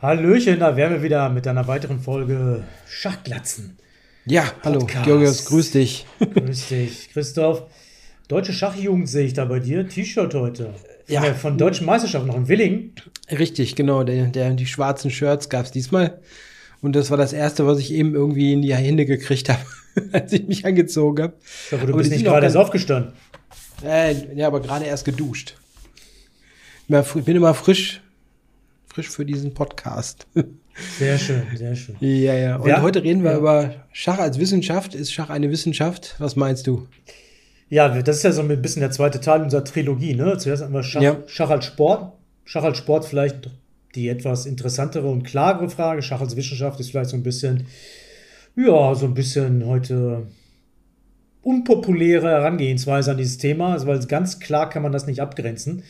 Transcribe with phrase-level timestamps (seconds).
[0.00, 3.76] Hallöchen, da wären wir wieder mit einer weiteren Folge Schachglatzen.
[4.26, 6.06] Ja, hallo, Georgios, grüß dich.
[6.34, 7.64] Grüß dich, Christoph.
[8.28, 9.88] Deutsche Schachjugend sehe ich da bei dir.
[9.88, 10.72] T-Shirt heute.
[11.08, 11.22] Ja.
[11.22, 12.92] Von, von deutschen Meisterschaften noch in Willingen.
[13.28, 14.04] Richtig, genau.
[14.04, 16.20] Der, der, die schwarzen Shirts gab es diesmal.
[16.80, 19.62] Und das war das erste, was ich eben irgendwie in die Hände gekriegt habe,
[20.12, 21.34] als ich mich angezogen habe.
[21.40, 23.14] Ich glaube, du aber bist nicht gerade erst aufgestanden.
[23.84, 25.56] Äh, ja, aber gerade erst geduscht.
[26.86, 28.00] Ich bin immer frisch,
[28.92, 30.26] frisch für diesen Podcast.
[30.98, 31.96] Sehr schön, sehr schön.
[32.00, 32.56] Ja, ja.
[32.56, 33.38] Und ja, heute reden wir ja.
[33.38, 34.94] über Schach als Wissenschaft.
[34.94, 36.14] Ist Schach eine Wissenschaft?
[36.18, 36.86] Was meinst du?
[37.68, 40.14] Ja, das ist ja so ein bisschen der zweite Teil unserer Trilogie.
[40.14, 40.38] Ne?
[40.38, 41.16] Zuerst einmal Schach, ja.
[41.26, 42.12] Schach als Sport.
[42.44, 43.50] Schach als Sport vielleicht
[43.94, 46.02] die etwas interessantere und klarere Frage.
[46.02, 47.66] Schach als Wissenschaft ist vielleicht so ein bisschen,
[48.56, 50.28] ja, so ein bisschen heute
[51.42, 55.82] unpopuläre Herangehensweise an dieses Thema, also weil ganz klar kann man das nicht abgrenzen.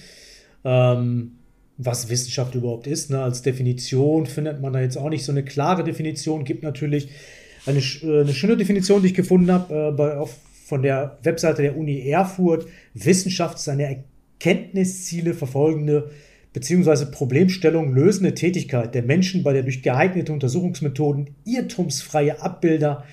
[0.65, 1.38] Ähm,
[1.79, 3.09] was Wissenschaft überhaupt ist.
[3.09, 3.23] Ne?
[3.23, 6.45] Als Definition findet man da jetzt auch nicht so eine klare Definition.
[6.45, 7.09] Gibt natürlich
[7.67, 10.27] eine, äh, eine schöne Definition, die ich gefunden habe äh,
[10.67, 12.67] von der Webseite der Uni Erfurt.
[12.95, 14.05] Wissenschaft ist eine
[14.41, 16.11] Erkenntnisziele verfolgende
[16.53, 17.07] bzw.
[17.07, 23.05] Problemstellung lösende Tätigkeit der Menschen, bei der durch geeignete Untersuchungsmethoden irrtumsfreie Abbilder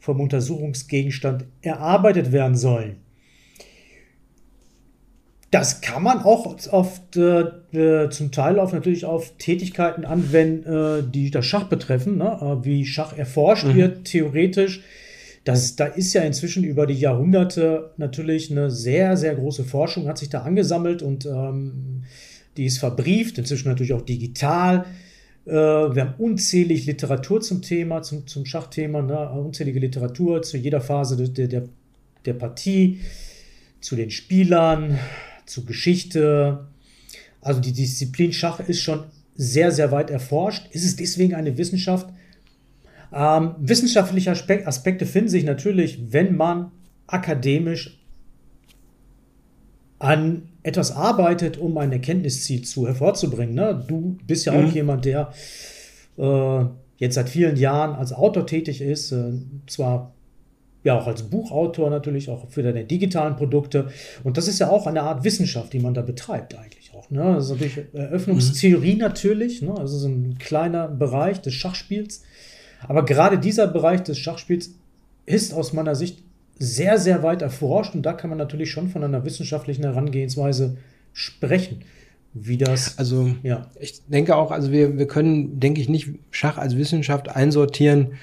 [0.00, 2.96] vom Untersuchungsgegenstand erarbeitet werden sollen.
[5.54, 11.02] Das kann man auch oft äh, äh, zum Teil auf natürlich auf Tätigkeiten anwenden, äh,
[11.08, 12.38] die das Schach betreffen, ne?
[12.40, 13.76] Äh, wie Schach erforscht mhm.
[13.76, 14.82] wird, theoretisch.
[15.44, 20.18] Das, da ist ja inzwischen über die Jahrhunderte natürlich eine sehr, sehr große Forschung, hat
[20.18, 22.02] sich da angesammelt und ähm,
[22.56, 24.86] die ist verbrieft, inzwischen natürlich auch digital.
[25.46, 29.30] Äh, wir haben unzählig Literatur zum Thema, zum, zum Schachthema, ne?
[29.30, 31.62] unzählige Literatur zu jeder Phase der, der,
[32.24, 32.98] der Partie,
[33.80, 34.98] zu den Spielern,
[35.46, 36.66] zu Geschichte.
[37.40, 39.04] Also die Disziplin Schach ist schon
[39.36, 40.68] sehr, sehr weit erforscht.
[40.72, 42.08] Ist es deswegen eine Wissenschaft?
[43.12, 46.72] Ähm, wissenschaftliche Aspekte finden sich natürlich, wenn man
[47.06, 48.00] akademisch
[49.98, 53.54] an etwas arbeitet, um ein Erkenntnisziel zu hervorzubringen.
[53.54, 53.84] Ne?
[53.86, 54.66] Du bist ja mhm.
[54.66, 55.32] auch jemand, der
[56.18, 56.64] äh,
[56.96, 59.32] jetzt seit vielen Jahren als Autor tätig ist, äh,
[59.66, 60.13] zwar
[60.84, 63.88] ja auch als Buchautor natürlich, auch für deine digitalen Produkte.
[64.22, 67.10] Und das ist ja auch eine Art Wissenschaft, die man da betreibt eigentlich auch.
[67.10, 67.34] Ne?
[67.34, 69.00] Das ist natürlich Eröffnungstheorie mhm.
[69.00, 69.74] natürlich, ne?
[69.76, 72.22] also so ein kleiner Bereich des Schachspiels.
[72.86, 74.74] Aber gerade dieser Bereich des Schachspiels
[75.26, 76.22] ist aus meiner Sicht
[76.58, 80.76] sehr, sehr weit erforscht und da kann man natürlich schon von einer wissenschaftlichen Herangehensweise
[81.12, 81.80] sprechen.
[82.36, 82.98] Wie das.
[82.98, 83.70] Also, ja.
[83.78, 88.14] ich denke auch, also wir, wir können, denke ich, nicht Schach als Wissenschaft einsortieren,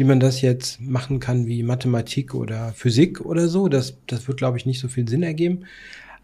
[0.00, 3.68] wie man das jetzt machen kann wie Mathematik oder Physik oder so.
[3.68, 5.66] Das, das wird, glaube ich, nicht so viel Sinn ergeben.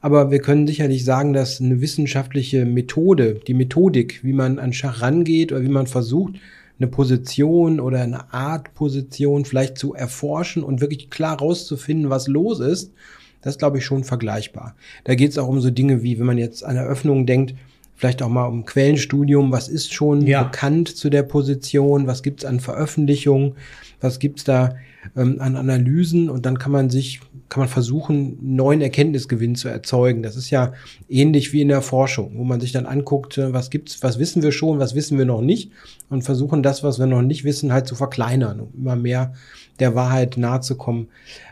[0.01, 5.03] Aber wir können sicherlich sagen, dass eine wissenschaftliche Methode, die Methodik, wie man an Schach
[5.03, 6.37] rangeht oder wie man versucht,
[6.79, 12.61] eine Position oder eine Art Position vielleicht zu erforschen und wirklich klar rauszufinden, was los
[12.61, 12.95] ist,
[13.43, 14.75] das glaube ich schon vergleichbar.
[15.05, 17.55] Da geht es auch um so Dinge wie, wenn man jetzt an Eröffnungen denkt,
[17.97, 20.45] vielleicht auch mal um Quellenstudium, was ist schon ja.
[20.45, 23.55] bekannt zu der Position, was gibt's an Veröffentlichungen,
[24.01, 24.77] was gibt's da
[25.17, 26.31] ähm, an Analysen?
[26.31, 30.23] Und dann kann man sich, kann man versuchen, neuen Erkenntnisgewinn zu erzeugen.
[30.23, 30.73] Das ist ja
[31.09, 34.43] ähnlich wie in der Forschung, wo man sich dann anguckt, äh, was gibt's, was wissen
[34.43, 35.71] wir schon, was wissen wir noch nicht
[36.09, 39.35] und versuchen das, was wir noch nicht wissen, halt zu verkleinern, um immer mehr
[39.79, 41.09] der Wahrheit nahe zu kommen.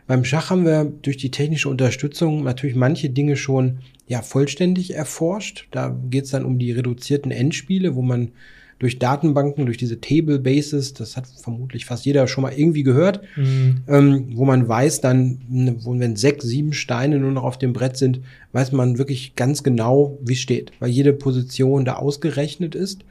[0.06, 5.69] Beim Schach haben wir durch die technische Unterstützung natürlich manche Dinge schon ja vollständig erforscht.
[5.71, 8.33] Da geht es dann um die reduzierten Endspiele, wo man
[8.79, 13.21] durch Datenbanken, durch diese Table Bases, das hat vermutlich fast jeder schon mal irgendwie gehört,
[13.37, 13.83] mhm.
[13.89, 17.73] ähm, wo man weiß dann, ne, wo, wenn sechs, sieben Steine nur noch auf dem
[17.73, 18.21] Brett sind,
[18.53, 23.05] weiß man wirklich ganz genau, wie es steht, weil jede Position da ausgerechnet ist.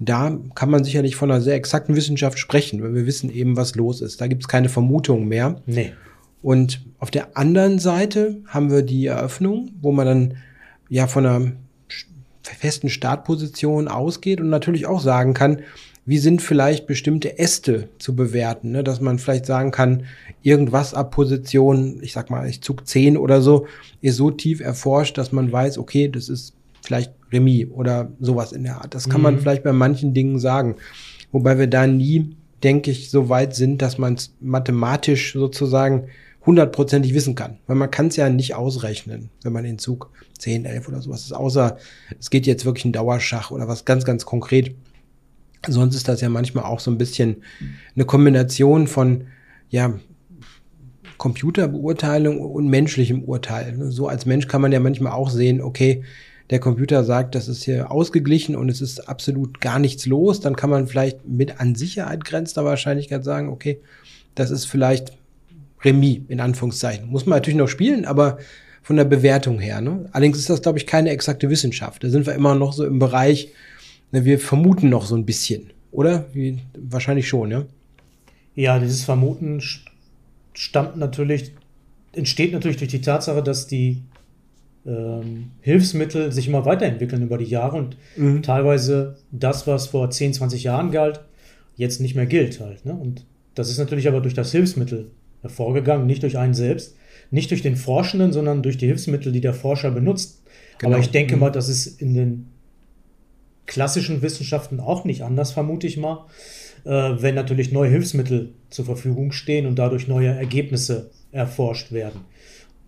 [0.00, 3.74] Da kann man sicherlich von einer sehr exakten Wissenschaft sprechen, weil wir wissen eben, was
[3.74, 4.20] los ist.
[4.20, 5.60] Da gibt es keine Vermutungen mehr.
[5.66, 5.92] Nee.
[6.40, 10.34] Und auf der anderen Seite haben wir die Eröffnung, wo man dann
[10.88, 11.52] ja von einer
[12.54, 15.62] festen Startposition ausgeht und natürlich auch sagen kann,
[16.08, 18.82] wie sind vielleicht bestimmte Äste zu bewerten, ne?
[18.82, 20.04] dass man vielleicht sagen kann,
[20.42, 23.66] irgendwas ab Position, ich sag mal, ich zug 10 oder so,
[24.00, 28.62] ist so tief erforscht, dass man weiß, okay, das ist vielleicht Remis oder sowas in
[28.64, 28.94] der Art.
[28.94, 29.24] Das kann mhm.
[29.24, 30.76] man vielleicht bei manchen Dingen sagen.
[31.30, 36.04] Wobei wir da nie, denke ich, so weit sind, dass man es mathematisch sozusagen
[36.46, 37.58] hundertprozentig wissen kann.
[37.66, 41.22] Weil man kann es ja nicht ausrechnen, wenn man den Zug 10, 11 oder sowas
[41.22, 41.32] ist.
[41.32, 41.76] Außer
[42.18, 44.74] es geht jetzt wirklich ein Dauerschach oder was ganz, ganz konkret.
[45.66, 47.42] Sonst ist das ja manchmal auch so ein bisschen
[47.94, 49.24] eine Kombination von,
[49.70, 49.98] ja,
[51.18, 53.76] Computerbeurteilung und menschlichem Urteil.
[53.90, 56.04] So als Mensch kann man ja manchmal auch sehen, okay,
[56.50, 60.56] der Computer sagt, das ist hier ausgeglichen und es ist absolut gar nichts los, dann
[60.56, 63.80] kann man vielleicht mit an Sicherheit grenzender Wahrscheinlichkeit sagen, okay,
[64.34, 65.17] das ist vielleicht
[65.84, 67.08] Remis in Anführungszeichen.
[67.08, 68.38] Muss man natürlich noch spielen, aber
[68.82, 69.80] von der Bewertung her.
[69.80, 70.06] Ne?
[70.12, 72.02] Allerdings ist das, glaube ich, keine exakte Wissenschaft.
[72.02, 73.52] Da sind wir immer noch so im Bereich,
[74.12, 76.26] ne, wir vermuten noch so ein bisschen, oder?
[76.32, 77.66] Wie, wahrscheinlich schon, ja?
[78.54, 79.60] Ja, dieses Vermuten
[80.54, 81.52] stammt natürlich,
[82.12, 84.02] entsteht natürlich durch die Tatsache, dass die
[84.86, 88.42] ähm, Hilfsmittel sich immer weiterentwickeln über die Jahre und mhm.
[88.42, 91.20] teilweise das, was vor 10, 20 Jahren galt,
[91.76, 92.86] jetzt nicht mehr gilt halt.
[92.86, 92.94] Ne?
[92.94, 95.10] Und das ist natürlich aber durch das Hilfsmittel
[95.42, 96.94] hervorgegangen, nicht durch einen selbst
[97.30, 100.42] nicht durch den Forschenden, sondern durch die Hilfsmittel, die der Forscher benutzt.
[100.78, 100.92] Genau.
[100.92, 101.40] Aber ich denke mhm.
[101.40, 102.46] mal, das ist in den
[103.66, 106.26] klassischen Wissenschaften auch nicht anders, vermute ich mal,
[106.84, 112.22] äh, wenn natürlich neue Hilfsmittel zur Verfügung stehen und dadurch neue Ergebnisse erforscht werden.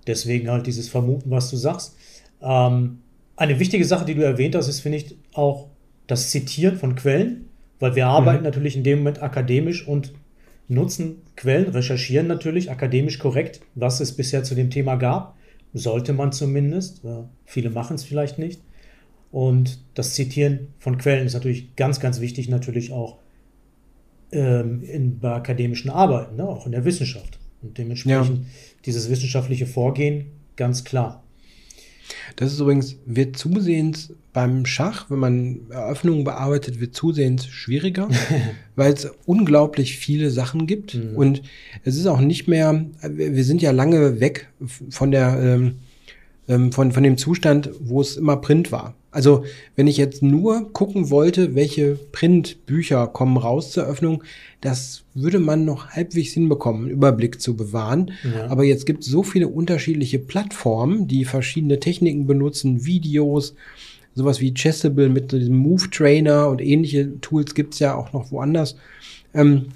[0.06, 1.96] Deswegen halt dieses Vermuten, was du sagst.
[2.40, 3.00] Ähm,
[3.36, 5.68] eine wichtige Sache, die du erwähnt hast, ist, finde ich, auch
[6.06, 7.46] das Zitieren von Quellen,
[7.78, 8.44] weil wir arbeiten mhm.
[8.44, 10.12] natürlich in dem Moment akademisch und
[10.70, 15.36] nutzen Quellen, recherchieren natürlich akademisch korrekt, was es bisher zu dem Thema gab.
[15.72, 17.02] Sollte man zumindest.
[17.44, 18.60] Viele machen es vielleicht nicht.
[19.30, 23.18] Und das Zitieren von Quellen ist natürlich ganz, ganz wichtig, natürlich auch
[24.32, 26.48] ähm, in, bei akademischen Arbeiten, ne?
[26.48, 27.38] auch in der Wissenschaft.
[27.62, 28.44] Und dementsprechend ja.
[28.86, 30.26] dieses wissenschaftliche Vorgehen
[30.56, 31.22] ganz klar.
[32.36, 38.08] Das ist übrigens, wird zusehends beim Schach, wenn man Eröffnungen bearbeitet, wird zusehends schwieriger,
[38.76, 40.94] weil es unglaublich viele Sachen gibt.
[40.94, 41.16] Mhm.
[41.16, 41.42] Und
[41.84, 44.48] es ist auch nicht mehr, wir sind ja lange weg
[44.90, 45.76] von der, ähm,
[46.48, 48.94] ähm, von, von dem Zustand, wo es immer Print war.
[49.12, 54.22] Also, wenn ich jetzt nur gucken wollte, welche Printbücher kommen raus zur Öffnung,
[54.60, 58.12] das würde man noch halbwegs hinbekommen, einen Überblick zu bewahren.
[58.22, 58.46] Ja.
[58.46, 63.54] Aber jetzt gibt es so viele unterschiedliche Plattformen, die verschiedene Techniken benutzen, Videos,
[64.14, 68.30] sowas wie Chessable mit diesem Move Trainer und ähnliche Tools gibt es ja auch noch
[68.30, 68.76] woanders.
[69.34, 69.66] Ähm,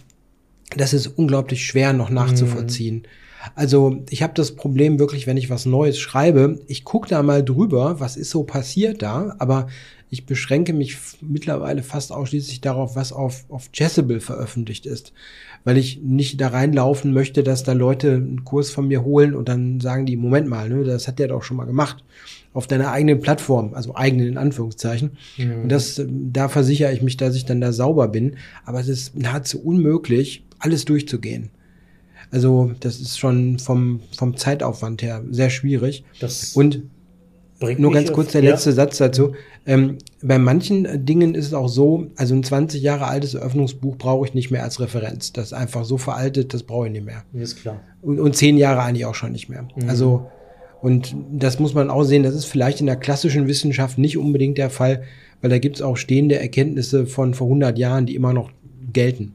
[0.77, 2.97] das ist unglaublich schwer noch nachzuvollziehen.
[2.97, 3.24] Mhm.
[3.55, 7.45] Also ich habe das Problem wirklich, wenn ich was Neues schreibe, ich gucke da mal
[7.45, 9.67] drüber, was ist so passiert da, aber
[10.11, 15.13] ich beschränke mich mittlerweile fast ausschließlich darauf, was auf, auf Chessable veröffentlicht ist,
[15.65, 19.49] weil ich nicht da reinlaufen möchte, dass da Leute einen Kurs von mir holen und
[19.49, 22.05] dann sagen die, Moment mal, ne, das hat der doch schon mal gemacht
[22.53, 25.17] auf deiner eigenen Plattform, also eigenen in Anführungszeichen.
[25.37, 25.63] Mhm.
[25.63, 28.37] Und das, da versichere ich mich, dass ich dann da sauber bin.
[28.65, 31.51] Aber es ist nahezu unmöglich, alles durchzugehen.
[32.31, 36.05] Also das ist schon vom, vom Zeitaufwand her sehr schwierig.
[36.21, 36.83] Das und
[37.79, 38.77] nur ganz kurz der letzte ja.
[38.77, 39.35] Satz dazu.
[39.67, 44.27] Ähm, bei manchen Dingen ist es auch so, also ein 20 Jahre altes Eröffnungsbuch brauche
[44.27, 45.33] ich nicht mehr als Referenz.
[45.33, 47.25] Das ist einfach so veraltet, das brauche ich nicht mehr.
[47.33, 47.81] Ist klar.
[48.03, 49.67] Und, und zehn Jahre eigentlich auch schon nicht mehr.
[49.77, 49.89] Mhm.
[49.89, 50.27] Also,
[50.83, 54.59] und das muss man auch sehen, das ist vielleicht in der klassischen Wissenschaft nicht unbedingt
[54.59, 55.05] der Fall,
[55.41, 58.51] weil da gibt es auch stehende Erkenntnisse von vor 100 Jahren, die immer noch
[58.93, 59.35] gelten.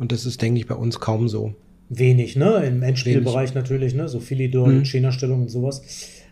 [0.00, 1.54] Und das ist, denke ich, bei uns kaum so
[1.90, 2.64] wenig, ne?
[2.66, 4.08] Im Endspielbereich natürlich, ne?
[4.08, 4.84] So Philidor, mhm.
[4.84, 5.82] China-Stellung und sowas.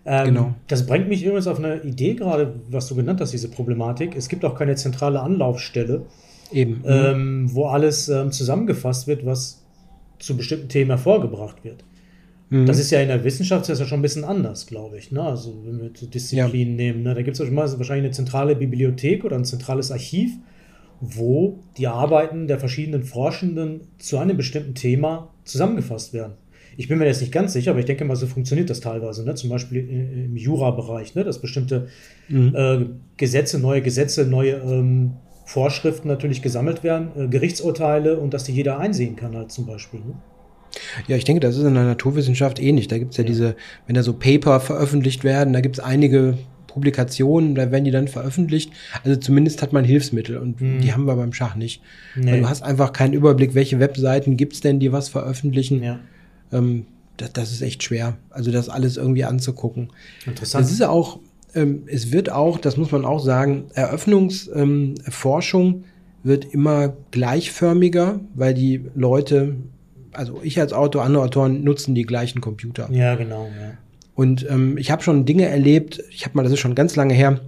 [0.07, 0.55] Ähm, genau.
[0.67, 4.17] Das bringt mich übrigens auf eine Idee gerade, was du genannt hast, diese Problematik.
[4.17, 6.07] Es gibt auch keine zentrale Anlaufstelle,
[6.51, 6.79] Eben.
[6.79, 6.85] Mhm.
[6.87, 9.63] Ähm, wo alles ähm, zusammengefasst wird, was
[10.19, 11.85] zu bestimmten Themen hervorgebracht wird.
[12.49, 12.65] Mhm.
[12.65, 15.13] Das ist ja in der Wissenschaft ist ja schon ein bisschen anders, glaube ich.
[15.13, 15.23] Ne?
[15.23, 16.85] Also wenn wir Disziplinen ja.
[16.87, 17.15] nehmen, ne?
[17.15, 20.31] da gibt es wahrscheinlich eine zentrale Bibliothek oder ein zentrales Archiv,
[21.01, 26.35] wo die Arbeiten der verschiedenen Forschenden zu einem bestimmten Thema zusammengefasst werden.
[26.77, 29.25] Ich bin mir jetzt nicht ganz sicher, aber ich denke mal, so funktioniert das teilweise.
[29.25, 29.35] Ne?
[29.35, 31.25] Zum Beispiel im Jura-Bereich, ne?
[31.25, 31.89] dass bestimmte
[32.29, 32.55] mhm.
[32.55, 32.87] äh,
[33.17, 35.15] Gesetze, neue Gesetze, neue ähm,
[35.45, 40.01] Vorschriften natürlich gesammelt werden, äh, Gerichtsurteile und dass die jeder einsehen kann, halt zum Beispiel.
[40.01, 40.15] Ne?
[41.09, 42.89] Ja, ich denke, das ist in der Naturwissenschaft ähnlich.
[42.89, 45.85] Da gibt es ja, ja, diese, wenn da so Paper veröffentlicht werden, da gibt es
[45.85, 46.39] einige
[46.79, 48.73] Publikationen, da werden die dann veröffentlicht.
[49.03, 50.81] Also zumindest hat man Hilfsmittel und mhm.
[50.81, 51.83] die haben wir beim Schach nicht.
[52.15, 52.39] Nee.
[52.39, 55.83] Du hast einfach keinen Überblick, welche Webseiten gibt es denn, die was veröffentlichen.
[55.83, 55.99] Ja.
[56.53, 58.17] Ähm, das, das, ist echt schwer.
[58.31, 59.89] Also das alles irgendwie anzugucken.
[60.25, 60.65] Interessant.
[60.65, 61.19] Es ist auch,
[61.57, 65.85] ähm, es wird auch, das muss man auch sagen, Eröffnungsforschung ähm,
[66.23, 69.57] wird immer gleichförmiger, weil die Leute,
[70.13, 72.89] also ich als Autor, andere Autoren nutzen die gleichen Computer.
[72.93, 73.47] Ja, genau.
[73.61, 73.79] Ja.
[74.19, 77.15] Und ähm, ich habe schon Dinge erlebt, ich habe mal, das ist schon ganz lange
[77.15, 77.41] her,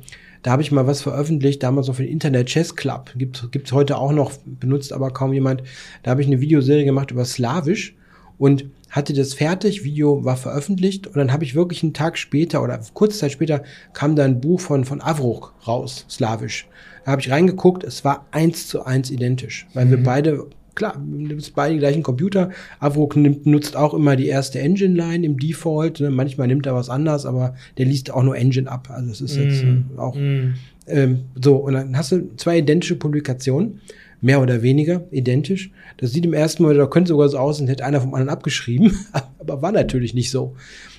[0.45, 3.11] da habe ich mal was veröffentlicht, damals noch für den Internet Chess Club.
[3.17, 5.65] Gibt es heute auch noch, benutzt aber kaum jemand.
[6.05, 7.97] Da habe ich eine Videoserie gemacht über Slawisch
[8.39, 12.63] und hatte das fertig, Video war veröffentlicht und dann habe ich wirklich einen Tag später
[12.63, 16.69] oder kurze Zeit später kam da ein Buch von, von Avruch raus, Slawisch.
[17.05, 19.91] Da habe ich reingeguckt, es war eins zu eins identisch, weil mhm.
[19.91, 22.51] wir beide klar, du bist beide die gleichen Computer.
[22.79, 23.09] Avro
[23.45, 26.01] nutzt auch immer die erste Engine-Line im Default.
[26.01, 26.11] Ne?
[26.11, 28.89] Manchmal nimmt er was anders, aber der liest auch nur Engine ab.
[28.91, 30.55] Also es ist jetzt Mm, äh, auch mm.
[30.87, 31.57] ähm, so.
[31.57, 33.81] Und dann hast du zwei identische Publikationen,
[34.21, 35.71] mehr oder weniger identisch.
[35.97, 38.31] Das sieht im ersten Mal, da könnte sogar so aus, als hätte einer vom anderen
[38.31, 38.93] abgeschrieben,
[39.39, 40.55] aber war natürlich nicht so.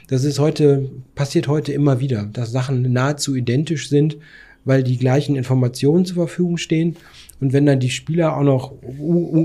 [0.08, 4.18] Das ist heute, passiert heute immer wieder, dass Sachen nahezu identisch sind,
[4.66, 6.98] weil die gleichen Informationen zur Verfügung stehen.
[7.42, 8.74] Und wenn dann die Spieler auch noch,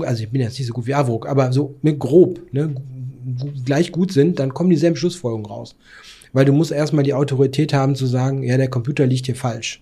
[0.05, 2.73] also ich bin jetzt nicht so gut wie Avro, aber so mit grob, ne,
[3.65, 5.75] gleich gut sind, dann kommen dieselben Schlussfolgerungen raus.
[6.31, 9.81] Weil du musst erstmal die Autorität haben zu sagen, ja, der Computer liegt hier falsch.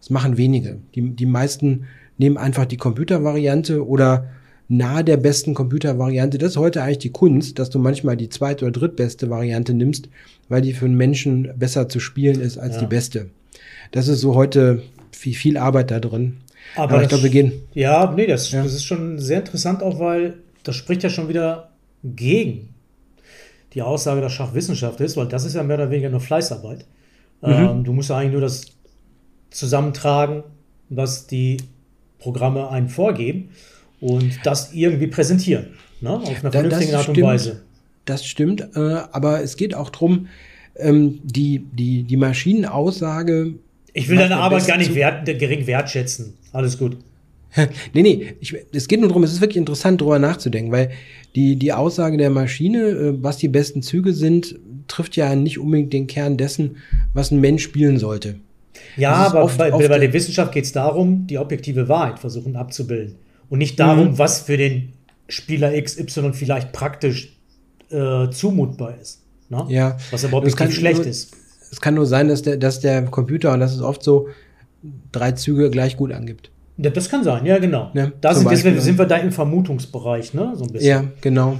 [0.00, 0.78] Das machen wenige.
[0.94, 1.84] Die, die meisten
[2.18, 4.26] nehmen einfach die Computervariante oder
[4.68, 6.38] nahe der besten Computervariante.
[6.38, 10.08] Das ist heute eigentlich die Kunst, dass du manchmal die zweite oder drittbeste Variante nimmst,
[10.48, 12.80] weil die für einen Menschen besser zu spielen ist als Ja.
[12.80, 13.30] die beste.
[13.92, 14.82] Das ist so heute
[15.12, 16.38] viel, viel Arbeit da drin.
[16.76, 17.52] Aber, ich glaube, wir gehen.
[17.74, 18.62] Ja, nee, das, Ja.
[18.62, 21.70] das ist schon sehr interessant auch, weil das spricht ja schon wieder
[22.02, 22.70] gegen
[23.74, 26.84] die Aussage, dass Schach Wissenschaft ist, weil das ist ja mehr oder weniger nur Fleißarbeit.
[27.42, 27.52] Mhm.
[27.52, 28.66] Ähm, du musst ja eigentlich nur das
[29.50, 30.42] zusammentragen,
[30.88, 31.58] was die
[32.18, 33.50] Programme einen vorgeben
[34.00, 35.66] und das irgendwie präsentieren.
[36.00, 36.10] Ne?
[36.10, 37.26] Auf einer Da- das vernünftigen Art und stimmt.
[37.26, 37.62] Weise.
[38.04, 38.78] Das stimmt, äh,
[39.12, 40.26] aber es geht auch drum,
[40.76, 43.54] ähm, die, die, die Maschinenaussage.
[43.94, 46.34] Ich will deine Arbeit gar nicht wert, gering wertschätzen.
[46.52, 46.98] Alles gut.
[47.92, 50.90] Nee, nee, ich, es geht nur darum, es ist wirklich interessant, darüber nachzudenken, weil
[51.36, 54.56] die, die Aussage der Maschine, äh, was die besten Züge sind,
[54.88, 56.78] trifft ja nicht unbedingt den Kern dessen,
[57.12, 58.40] was ein Mensch spielen sollte.
[58.96, 62.56] Ja, aber oft- bei, oft- bei der Wissenschaft geht es darum, die objektive Wahrheit versuchen
[62.56, 63.14] abzubilden.
[63.48, 64.18] Und nicht darum, Mhm.
[64.18, 64.88] was für den
[65.28, 67.36] Spieler XY vielleicht praktisch
[67.90, 69.22] äh, zumutbar ist.
[69.48, 69.64] Ne?
[69.68, 71.36] Ja, Was aber objektiv schlecht nur- ist.
[71.74, 74.28] Es kann nur sein, dass der, dass der Computer, und das ist oft so,
[75.10, 76.52] drei Züge gleich gut angibt.
[76.76, 77.90] Ja, das kann sein, ja, genau.
[77.94, 78.80] Ja, da zum sind, Beispiel.
[78.80, 80.52] sind wir da im Vermutungsbereich, ne?
[80.54, 80.88] So ein bisschen.
[80.88, 81.58] Ja, genau.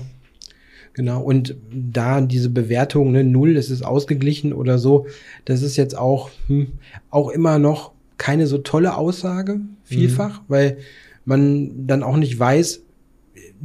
[0.93, 1.21] Genau.
[1.21, 5.07] Und da diese Bewertung, ne, null, es ist ausgeglichen oder so,
[5.47, 6.69] das ist jetzt auch, hm,
[7.11, 10.77] auch immer noch keine so tolle Aussage, vielfach, weil
[11.25, 12.84] man dann auch nicht weiß,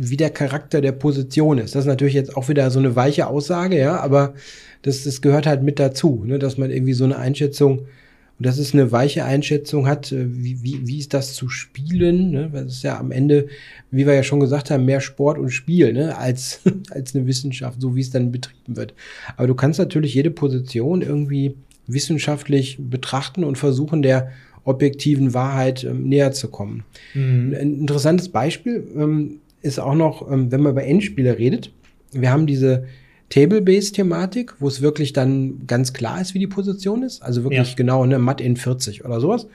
[0.02, 1.76] wie der Charakter der Position ist.
[1.76, 4.34] Das ist natürlich jetzt auch wieder so eine weiche Aussage, ja, aber
[4.82, 8.58] das, das gehört halt mit dazu, ne, dass man irgendwie so eine Einschätzung, und das
[8.58, 12.50] ist eine weiche Einschätzung hat, äh, wie, wie, wie ist das zu spielen, ne?
[12.66, 13.48] Es ist ja am Ende,
[13.92, 17.82] wie wir ja schon gesagt haben, mehr Sport und Spiel, ne, als, als eine Wissenschaft,
[17.82, 18.94] so wie es dann betrieben wird.
[19.36, 21.56] Aber du kannst natürlich jede Position irgendwie
[21.88, 24.32] wissenschaftlich betrachten und versuchen, der
[24.64, 26.86] objektiven Wahrheit ähm, näher zu kommen.
[27.14, 27.54] Mhm.
[27.60, 31.72] Ein interessantes Beispiel ähm, ist auch noch, ähm, wenn man über Endspiele redet.
[32.12, 32.86] Wir haben diese
[33.30, 37.22] Table-Based-Thematik, wo es wirklich dann ganz klar ist, wie die Position ist.
[37.22, 37.76] Also wirklich Ja.
[37.76, 39.48] genau, ne, Matt in 40 oder sowas.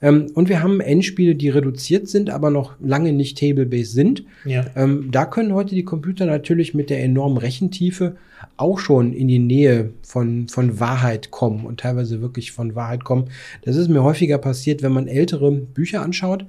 [0.00, 4.24] Ähm, und wir haben Endspiele, die reduziert sind, aber noch lange nicht Table-Based sind.
[4.44, 4.66] Ja.
[4.76, 8.16] Ähm, da können heute die Computer natürlich mit der enormen Rechentiefe
[8.56, 13.24] auch schon in die Nähe von, von Wahrheit kommen und teilweise wirklich von Wahrheit kommen.
[13.62, 16.46] Das ist mir häufiger passiert, wenn man ältere Bücher anschaut,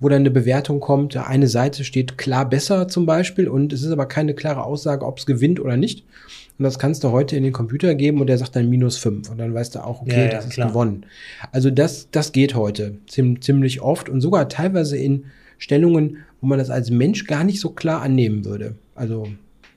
[0.00, 3.90] wo dann eine Bewertung kommt, eine Seite steht klar besser zum Beispiel und es ist
[3.92, 6.04] aber keine klare Aussage, ob es gewinnt oder nicht.
[6.58, 9.30] Und das kannst du heute in den Computer geben und der sagt dann minus fünf
[9.30, 10.68] und dann weißt du auch, okay, Ja, ja, das ist klar.
[10.68, 11.06] gewonnen.
[11.52, 15.24] Also das, das geht heute ziem- ziemlich oft und sogar teilweise in
[15.58, 18.74] Stellungen, wo man das als Mensch gar nicht so klar annehmen würde.
[18.94, 19.26] Also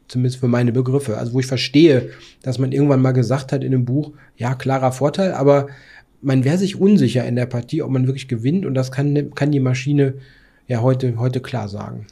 [0.09, 1.17] zumindest für meine Begriffe.
[1.17, 2.09] Also wo ich verstehe,
[2.41, 5.67] dass man irgendwann mal gesagt hat in einem Buch, ja, klarer Vorteil, aber
[6.23, 9.51] man wäre sich unsicher in der Partie, ob man wirklich gewinnt und das kann, kann
[9.51, 10.15] die Maschine
[10.67, 12.07] ja heute, heute klar sagen.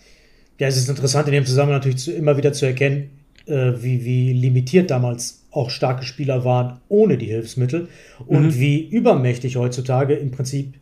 [0.60, 3.10] Ja, es ist interessant in dem Zusammenhang natürlich zu, immer wieder zu erkennen,
[3.48, 7.88] äh, wie, wie limitiert damals auch starke Spieler waren ohne die Hilfsmittel
[8.28, 8.60] und Mhm.
[8.60, 10.74] wie übermächtig heutzutage im Prinzip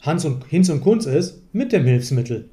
[0.00, 2.48] Hans und Hinz und Kunz ist mit dem Hilfsmittel.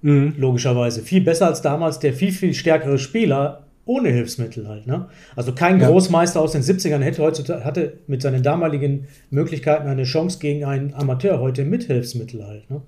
[0.00, 1.02] Logischerweise.
[1.02, 4.86] Viel besser als damals der viel, viel stärkere Spieler ohne Hilfsmittel halt.
[4.86, 5.08] Ne?
[5.34, 5.88] Also kein Ja.
[5.88, 10.92] Großmeister aus den 70ern hätte heutzutage, hatte mit seinen damaligen Möglichkeiten eine Chance gegen einen
[10.94, 12.70] Amateur heute mit Hilfsmittel halt.
[12.70, 12.82] Ne?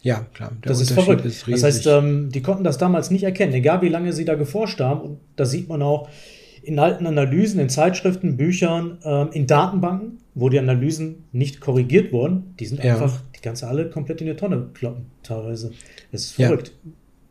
[0.00, 0.52] Ja, klar.
[0.64, 1.24] Der Das ist verrückt.
[1.26, 4.36] ist das heißt, ähm, die konnten das damals nicht erkennen, egal wie lange sie da
[4.36, 5.00] geforscht haben.
[5.02, 6.08] Und da sieht man auch
[6.62, 12.54] in alten Analysen, in Zeitschriften, Büchern, ähm, in Datenbanken, wo die Analysen nicht korrigiert wurden.
[12.58, 12.94] Die sind Ja.
[12.94, 15.72] einfach, die du alle komplett in die Tonne kloppen, teilweise.
[16.10, 16.48] Das ist Ja.
[16.48, 16.72] verrückt.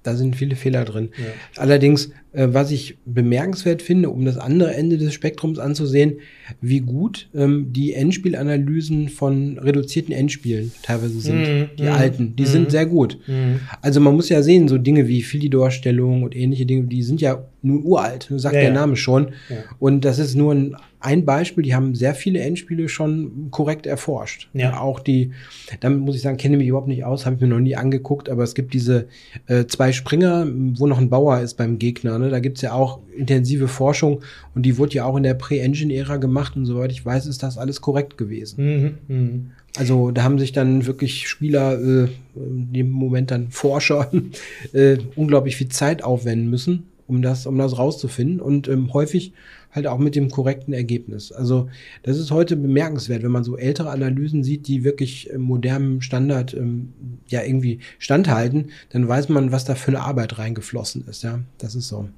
[0.03, 1.09] da sind viele Fehler drin.
[1.17, 1.61] Ja.
[1.61, 6.19] Allerdings äh, was ich bemerkenswert finde, um das andere Ende des Spektrums anzusehen,
[6.61, 11.41] wie gut ähm, die Endspielanalysen von reduzierten Endspielen teilweise sind.
[11.41, 13.17] Mm, die alten, die mm, sind sehr gut.
[13.25, 13.61] Mhm.
[13.81, 17.43] Also man muss ja sehen, so Dinge wie Filidor-Stellung und ähnliche Dinge, die sind ja
[17.63, 19.29] nun uralt, sagt ja, der Name schon.
[19.49, 19.57] Ja.
[19.79, 24.49] Und das ist nur ein ein Beispiel, die haben sehr viele Endspiele schon korrekt erforscht.
[24.53, 24.79] Ja.
[24.79, 25.31] Auch die,
[25.79, 28.29] damit muss ich sagen, kenne mich überhaupt nicht aus, habe ich mir noch nie angeguckt,
[28.29, 29.07] aber es gibt diese
[29.45, 32.17] äh, zwei Springer, wo noch ein Bauer ist beim Gegner.
[32.17, 32.26] Ne?
[32.29, 34.21] Da gibt's ja auch intensive Forschung
[34.55, 37.57] und die wurde ja auch in der Pre-Engine-Ära gemacht und soweit ich weiß, ist das
[37.57, 38.97] alles korrekt gewesen.
[39.07, 39.39] Mhm, mh.
[39.77, 44.11] Also da haben sich dann wirklich Spieler, äh, in dem Moment dann Forscher,
[44.73, 48.39] äh, unglaublich viel Zeit aufwenden müssen, um das, um das rauszufinden.
[48.39, 49.33] Und ähm, häufig
[49.71, 51.31] halt auch mit dem korrekten Ergebnis.
[51.31, 51.69] Also
[52.03, 56.93] das ist heute bemerkenswert, wenn man so ältere Analysen sieht, die wirklich modernem Standard ähm,
[57.27, 61.23] ja irgendwie standhalten, dann weiß man, was da für eine Arbeit reingeflossen ist.
[61.23, 62.09] Ja, das ist so.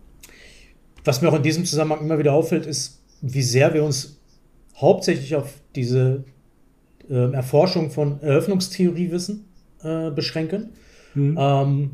[1.03, 4.19] Was mir auch in diesem Zusammenhang immer wieder auffällt, ist, wie sehr wir uns
[4.75, 6.23] hauptsächlich auf diese
[7.09, 9.45] äh, Erforschung von Eröffnungstheoriewissen
[9.83, 10.69] äh, beschränken.
[11.15, 11.37] Mhm.
[11.39, 11.91] Ähm,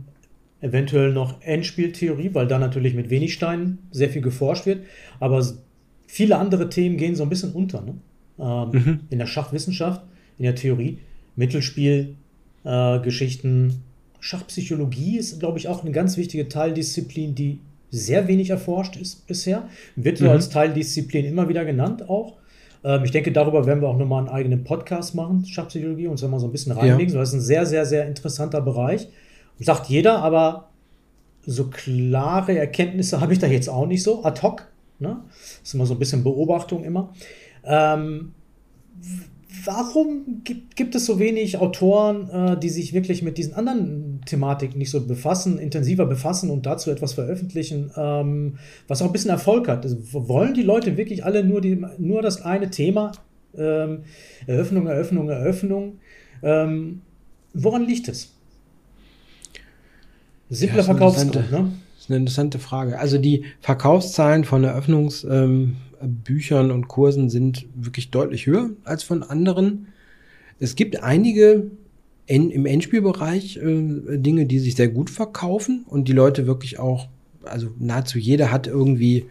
[0.61, 4.85] eventuell noch Endspieltheorie, weil da natürlich mit wenig Steinen sehr viel geforscht wird.
[5.19, 5.45] Aber
[6.07, 7.81] viele andere Themen gehen so ein bisschen unter.
[7.81, 7.95] Ne?
[8.39, 8.99] Ähm, mhm.
[9.09, 10.01] In der Schachwissenschaft,
[10.37, 10.99] in der Theorie,
[11.35, 13.73] Mittelspielgeschichten, äh,
[14.19, 17.59] Schachpsychologie ist, glaube ich, auch eine ganz wichtige Teildisziplin, die
[17.91, 19.69] sehr wenig erforscht ist bisher.
[19.95, 20.31] Wird so mhm.
[20.31, 22.37] als Teildisziplin immer wieder genannt auch.
[22.83, 26.23] Ähm, ich denke, darüber werden wir auch nochmal einen eigenen Podcast machen, Schachpsychologie, und uns
[26.23, 27.13] mal so ein bisschen reinlegen.
[27.13, 27.19] Ja.
[27.19, 29.07] Das ist ein sehr, sehr, sehr interessanter Bereich.
[29.59, 30.69] Sagt jeder, aber
[31.45, 34.67] so klare Erkenntnisse habe ich da jetzt auch nicht so, ad hoc.
[34.99, 35.21] Ne?
[35.29, 37.13] Das ist immer so ein bisschen Beobachtung immer.
[37.63, 38.33] Ähm,
[39.65, 44.77] warum gibt, gibt es so wenig Autoren, äh, die sich wirklich mit diesen anderen Thematiken
[44.77, 48.57] nicht so befassen, intensiver befassen und dazu etwas veröffentlichen, ähm,
[48.87, 49.83] was auch ein bisschen Erfolg hat?
[49.83, 53.11] Also, wollen die Leute wirklich alle nur, die, nur das eine Thema?
[53.57, 54.03] Ähm,
[54.47, 55.99] Eröffnung, Eröffnung, Eröffnung.
[56.43, 57.01] Ähm,
[57.53, 58.34] woran liegt es?
[60.49, 61.71] Simpler ja, Verkaufsgrund, ne?
[61.95, 62.99] Das ist eine interessante Frage.
[62.99, 65.75] Also die Verkaufszahlen von Eröffnungsbüchern
[66.69, 69.87] ähm, und Kursen sind wirklich deutlich höher als von anderen.
[70.59, 71.71] Es gibt einige
[72.27, 77.07] in, im Endspielbereich äh, Dinge, die sich sehr gut verkaufen und die Leute wirklich auch,
[77.43, 79.25] also nahezu jeder hat irgendwie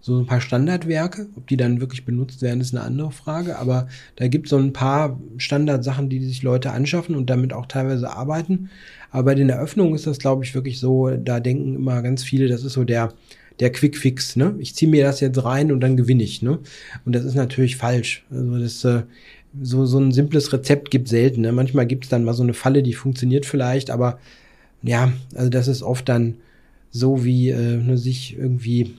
[0.00, 1.28] so ein paar Standardwerke.
[1.36, 3.58] Ob die dann wirklich benutzt werden, ist eine andere Frage.
[3.58, 7.66] Aber da gibt es so ein paar Standardsachen, die sich Leute anschaffen und damit auch
[7.66, 8.70] teilweise arbeiten.
[9.10, 12.48] Aber bei den Eröffnungen ist das, glaube ich, wirklich so, da denken immer ganz viele,
[12.48, 13.12] das ist so der,
[13.60, 14.54] der Quickfix, ne?
[14.58, 16.60] Ich ziehe mir das jetzt rein und dann gewinne ich, ne?
[17.04, 18.24] Und das ist natürlich falsch.
[18.30, 19.02] Also das äh,
[19.62, 21.42] so, so ein simples Rezept gibt selten.
[21.42, 21.52] Ne?
[21.52, 24.18] Manchmal gibt es dann mal so eine Falle, die funktioniert vielleicht, aber
[24.82, 26.36] ja, also das ist oft dann
[26.90, 28.94] so wie äh, sich irgendwie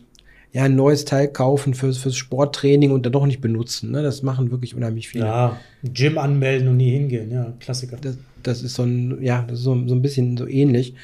[0.51, 3.91] ja, ein neues Teil kaufen fürs, fürs Sporttraining und dann doch nicht benutzen.
[3.91, 4.01] Ne?
[4.01, 5.25] Das machen wirklich unheimlich viele.
[5.25, 7.97] Ja, Gym anmelden und nie hingehen, ja, Klassiker.
[8.01, 10.95] Das, das ist so ein, ja, das ist so, so ein bisschen so ähnlich.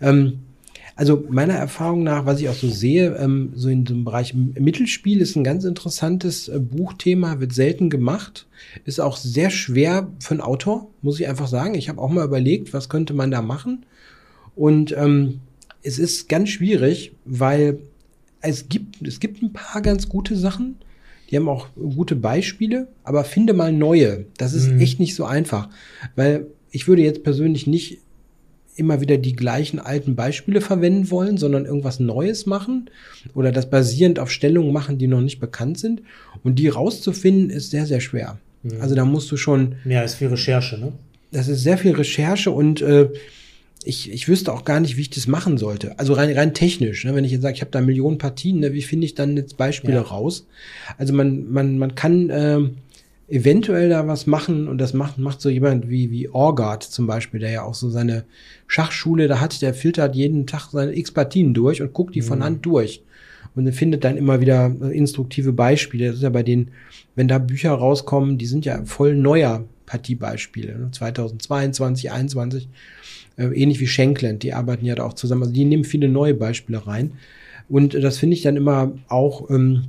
[0.00, 0.40] Ähm,
[0.96, 5.20] also meiner Erfahrung nach, was ich auch so sehe, ähm, so in dem Bereich Mittelspiel
[5.20, 8.46] ist ein ganz interessantes äh, Buchthema, wird selten gemacht,
[8.84, 11.74] ist auch sehr schwer für einen Autor, muss ich einfach sagen.
[11.74, 13.86] Ich habe auch mal überlegt, was könnte man da machen.
[14.56, 15.40] Und ähm,
[15.82, 17.78] es ist ganz schwierig, weil
[18.40, 20.76] es gibt, es gibt ein paar ganz gute Sachen.
[21.30, 24.26] Die haben auch gute Beispiele, aber finde mal neue.
[24.36, 24.80] Das ist mhm.
[24.80, 25.68] echt nicht so einfach.
[26.16, 27.98] Weil ich würde jetzt persönlich nicht
[28.76, 32.88] immer wieder die gleichen alten Beispiele verwenden wollen, sondern irgendwas Neues machen
[33.34, 36.02] oder das basierend auf Stellungen machen, die noch nicht bekannt sind.
[36.42, 38.38] Und die rauszufinden, ist sehr, sehr schwer.
[38.62, 38.80] Mhm.
[38.80, 39.76] Also da musst du schon.
[39.84, 40.92] Ja, ist viel Recherche, ne?
[41.30, 43.08] Das ist sehr viel Recherche und äh,
[43.84, 45.98] ich, ich wüsste auch gar nicht, wie ich das machen sollte.
[45.98, 47.14] Also rein, rein technisch, ne?
[47.14, 48.74] wenn ich jetzt sage, ich habe da Millionen Partien, ne?
[48.74, 50.02] wie finde ich dann jetzt Beispiele ja.
[50.02, 50.46] raus?
[50.98, 52.60] Also man, man, man kann äh,
[53.28, 57.40] eventuell da was machen und das macht, macht so jemand wie, wie Orgard zum Beispiel,
[57.40, 58.24] der ja auch so seine
[58.66, 62.26] Schachschule da hat, der filtert jeden Tag seine x Partien durch und guckt die mhm.
[62.26, 63.02] von Hand durch
[63.54, 66.08] und findet dann immer wieder äh, instruktive Beispiele.
[66.08, 66.68] Das ist ja bei denen,
[67.14, 70.90] wenn da Bücher rauskommen, die sind ja voll neuer Partiebeispiele, ne?
[70.92, 72.68] 2022, 2021
[73.36, 75.42] äh, ähnlich wie Schenkland, die arbeiten ja da auch zusammen.
[75.42, 77.14] Also die nehmen viele neue Beispiele rein.
[77.68, 79.86] Und das finde ich dann immer auch ähm,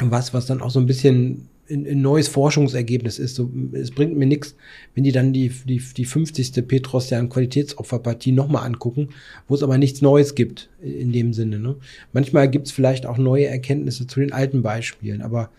[0.00, 3.36] was, was dann auch so ein bisschen ein, neues Forschungsergebnis ist.
[3.36, 4.56] So, es bringt mir nichts,
[4.96, 6.66] wenn die dann die, die, die 50.
[6.66, 9.10] Petrosian Qualitätsopferpartie nochmal angucken,
[9.46, 11.60] wo es aber nichts Neues gibt in dem Sinne.
[11.60, 11.76] Ne?
[12.12, 15.50] Manchmal gibt es vielleicht auch neue Erkenntnisse zu den alten Beispielen, aber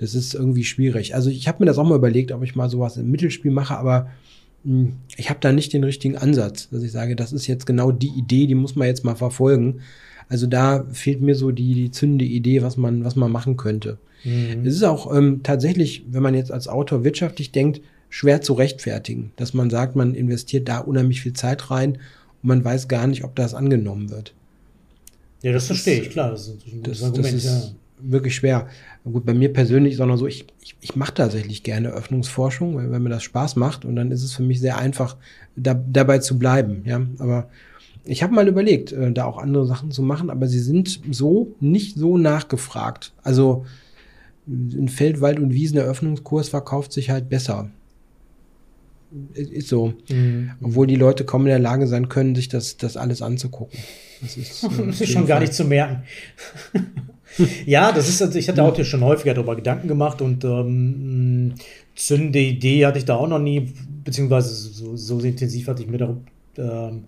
[0.00, 1.14] das ist irgendwie schwierig.
[1.14, 3.76] Also ich habe mir das auch mal überlegt, ob ich mal sowas im Mittelspiel mache,
[3.76, 4.08] aber
[4.64, 7.92] hm, ich habe da nicht den richtigen Ansatz, dass ich sage, das ist jetzt genau
[7.92, 9.80] die Idee, die muss man jetzt mal verfolgen.
[10.30, 13.98] Also da fehlt mir so die, die zündende Idee, was man, was man machen könnte.
[14.24, 14.64] Mhm.
[14.64, 19.32] Es ist auch ähm, tatsächlich, wenn man jetzt als Autor wirtschaftlich denkt, schwer zu rechtfertigen,
[19.36, 21.98] dass man sagt, man investiert da unheimlich viel Zeit rein
[22.42, 24.32] und man weiß gar nicht, ob das angenommen wird.
[25.42, 26.30] Ja, das verstehe ich, klar.
[26.30, 28.10] Das ist ein das, Argument, das ist ja.
[28.10, 28.68] wirklich schwer.
[29.04, 32.76] Gut, bei mir persönlich ist auch noch so, ich, ich, ich mache tatsächlich gerne Öffnungsforschung,
[32.76, 35.16] weil, weil mir das Spaß macht und dann ist es für mich sehr einfach,
[35.56, 36.82] da, dabei zu bleiben.
[36.84, 37.48] Ja, aber
[38.04, 41.54] ich habe mal überlegt, äh, da auch andere Sachen zu machen, aber sie sind so
[41.60, 43.12] nicht so nachgefragt.
[43.22, 43.64] Also
[44.46, 47.70] ein Feld, Wald und Wieseneröffnungskurs verkauft sich halt besser.
[49.34, 49.94] Ist so.
[50.08, 50.52] Mhm.
[50.60, 53.78] Obwohl die Leute kaum in der Lage sein können, sich das, das alles anzugucken.
[54.20, 56.02] Das ist, äh, das ist schon gar nicht zu merken.
[57.66, 61.54] ja, das ist, also ich hatte auch hier schon häufiger darüber Gedanken gemacht und ähm,
[61.94, 63.72] zündende Idee hatte ich da auch noch nie,
[64.04, 66.24] beziehungsweise so, so intensiv hatte ich mir darum,
[66.56, 67.04] ähm,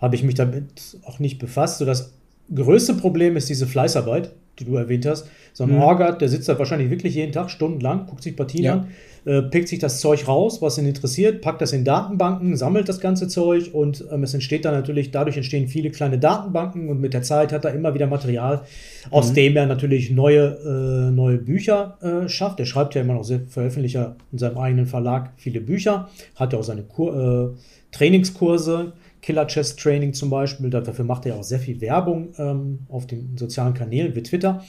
[0.00, 1.78] habe ich mich damit auch nicht befasst.
[1.78, 2.12] So das
[2.54, 5.26] größte Problem ist diese Fleißarbeit, die du erwähnt hast.
[5.52, 5.82] So ein mhm.
[5.82, 8.72] Orgat, der sitzt da wahrscheinlich wirklich jeden Tag stundenlang, guckt sich Partien ja.
[8.74, 8.88] an,
[9.24, 13.00] äh, pickt sich das Zeug raus, was ihn interessiert, packt das in Datenbanken, sammelt das
[13.00, 17.14] ganze Zeug und ähm, es entsteht dann natürlich, dadurch entstehen viele kleine Datenbanken und mit
[17.14, 18.62] der Zeit hat er immer wieder Material,
[19.10, 19.34] aus mhm.
[19.34, 22.60] dem er natürlich neue, äh, neue Bücher äh, schafft.
[22.60, 23.98] Er schreibt ja immer noch, sehr, veröffentlicht
[24.32, 27.58] in seinem eigenen Verlag viele Bücher, hat ja auch seine Kur äh,
[27.90, 30.70] Trainingskurse, Killer Chess Training zum Beispiel.
[30.70, 34.64] Dafür macht er auch sehr viel Werbung ähm, auf den sozialen Kanälen wie Twitter.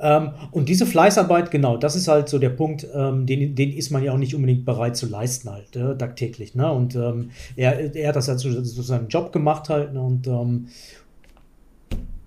[0.00, 3.90] Ähm, und diese Fleißarbeit, genau, das ist halt so der Punkt, ähm, den, den ist
[3.90, 6.54] man ja auch nicht unbedingt bereit zu leisten, halt, äh, tagtäglich.
[6.54, 6.70] Ne?
[6.72, 9.92] Und ähm, er, er hat das halt zu, zu seinem Job gemacht halt.
[9.92, 10.00] Ne?
[10.00, 10.68] Und ähm,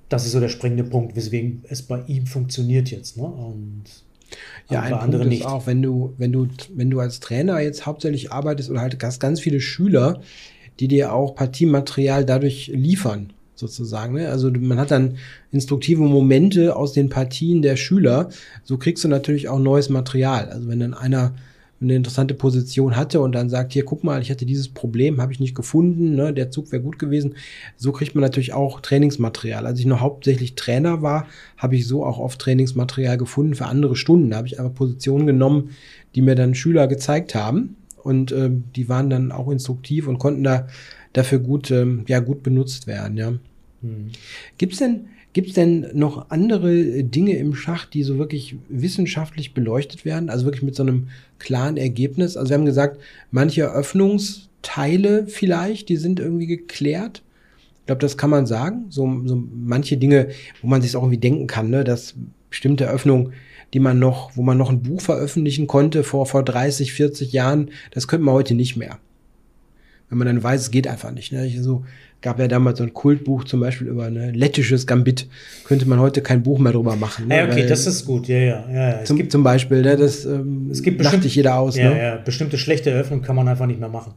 [0.10, 3.18] das ist so der springende Punkt, weswegen es bei ihm funktioniert jetzt.
[3.18, 3.24] Ne?
[3.24, 3.86] Und
[4.70, 5.46] ja, ein Punkt ist nicht.
[5.46, 9.20] auch, wenn du, wenn du, wenn du als Trainer jetzt hauptsächlich arbeitest oder halt hast
[9.20, 10.22] ganz viele Schüler,
[10.80, 14.16] die dir auch Partiematerial dadurch liefern, sozusagen.
[14.16, 14.30] Ne?
[14.30, 15.18] Also man hat dann
[15.52, 18.30] instruktive Momente aus den Partien der Schüler.
[18.64, 20.50] So kriegst du natürlich auch neues Material.
[20.50, 21.34] Also wenn dann einer
[21.84, 25.34] eine interessante Position hatte und dann sagt, hier, guck mal, ich hatte dieses Problem, habe
[25.34, 27.36] ich nicht gefunden, ne, der Zug wäre gut gewesen.
[27.78, 29.66] So kriegt man natürlich auch Trainingsmaterial.
[29.66, 33.96] Als ich noch hauptsächlich Trainer war, habe ich so auch oft Trainingsmaterial gefunden für andere
[33.96, 34.32] Stunden.
[34.32, 35.72] Da habe ich einfach Positionen genommen,
[36.16, 40.44] die mir dann Schüler gezeigt haben und äh, die waren dann auch instruktiv und konnten
[40.44, 40.68] da
[41.14, 43.34] dafür gut, ähm, ja, gut benutzt werden, ja.
[43.82, 44.12] Hm.
[44.58, 50.30] Gibt's denn, gibt's denn noch andere Dinge im Schach, die so wirklich wissenschaftlich beleuchtet werden?
[50.30, 52.36] Also wirklich mit so einem klaren Ergebnis?
[52.38, 53.00] Also wir haben gesagt,
[53.32, 57.22] manche Öffnungsteile vielleicht, die sind irgendwie geklärt.
[57.82, 58.86] Ich glaube, das kann man sagen.
[58.90, 60.30] So, so manche Dinge,
[60.62, 62.16] wo man sich auch irgendwie denken kann, ne, dass
[62.50, 63.34] bestimmte Öffnungen
[63.74, 67.72] die man noch, wo man noch ein Buch veröffentlichen konnte vor, vor 30, 40 Jahren,
[67.92, 69.00] das könnte man heute nicht mehr.
[70.10, 71.32] Wenn man dann weiß, es geht einfach nicht.
[71.32, 71.48] Ne?
[71.48, 71.84] Ich, so,
[72.24, 75.28] gab ja damals so ein Kultbuch zum Beispiel über ein ne, lettisches Gambit.
[75.66, 77.28] Könnte man heute kein Buch mehr drüber machen.
[77.28, 77.38] Ne?
[77.38, 78.66] Ja, okay, Weil, das ist gut, ja, ja.
[78.72, 79.04] ja, ja.
[79.04, 81.76] Zum, gibt, zum Beispiel, ne, das ähm, es gibt bestimmt, jeder aus.
[81.76, 82.02] Ja, ne?
[82.02, 84.14] ja, bestimmte schlechte Eröffnungen kann man einfach nicht mehr machen.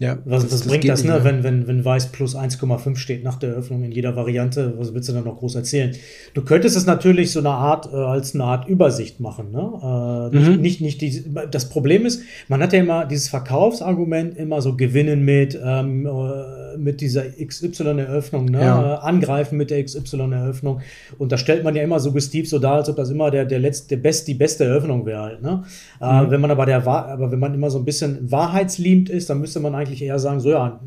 [0.00, 1.20] Ja, was, das, was bringt das, ne?
[1.24, 4.72] wenn, wenn, wenn Weiß plus 1,5 steht nach der Eröffnung in jeder Variante?
[4.78, 5.94] Was willst du dann noch groß erzählen?
[6.32, 9.52] Du könntest es natürlich so eine Art, äh, als eine Art Übersicht machen.
[9.52, 10.30] Ne?
[10.32, 10.60] Äh, mhm.
[10.62, 15.22] Nicht, nicht die, das Problem ist, man hat ja immer dieses Verkaufsargument immer so gewinnen
[15.22, 18.60] mit, ähm, äh, mit dieser XY-Eröffnung, ne?
[18.60, 18.94] Ja.
[18.94, 20.80] Äh, angreifen mit der XY-Eröffnung.
[21.18, 23.58] Und da stellt man ja immer suggestiv so dar, als ob das immer der, der
[23.58, 25.42] letzte, der best, die beste Eröffnung wäre halt.
[25.42, 25.62] Ne?
[26.00, 26.30] Äh, mhm.
[26.30, 29.60] wenn man aber der aber wenn man immer so ein bisschen wahrheitsliebend ist, dann müsste
[29.60, 30.80] man eigentlich eigentlich eher sagen, so ja,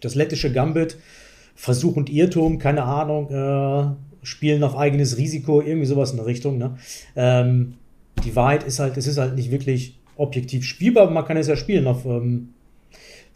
[0.00, 0.96] das lettische Gambit,
[1.54, 6.58] Versuch und Irrtum, keine Ahnung, äh, Spielen auf eigenes Risiko, irgendwie sowas in der Richtung.
[6.58, 6.76] Ne?
[7.16, 7.74] Ähm,
[8.24, 11.46] die Wahrheit ist halt, es ist halt nicht wirklich objektiv spielbar, aber man kann es
[11.46, 12.50] ja spielen auf ähm,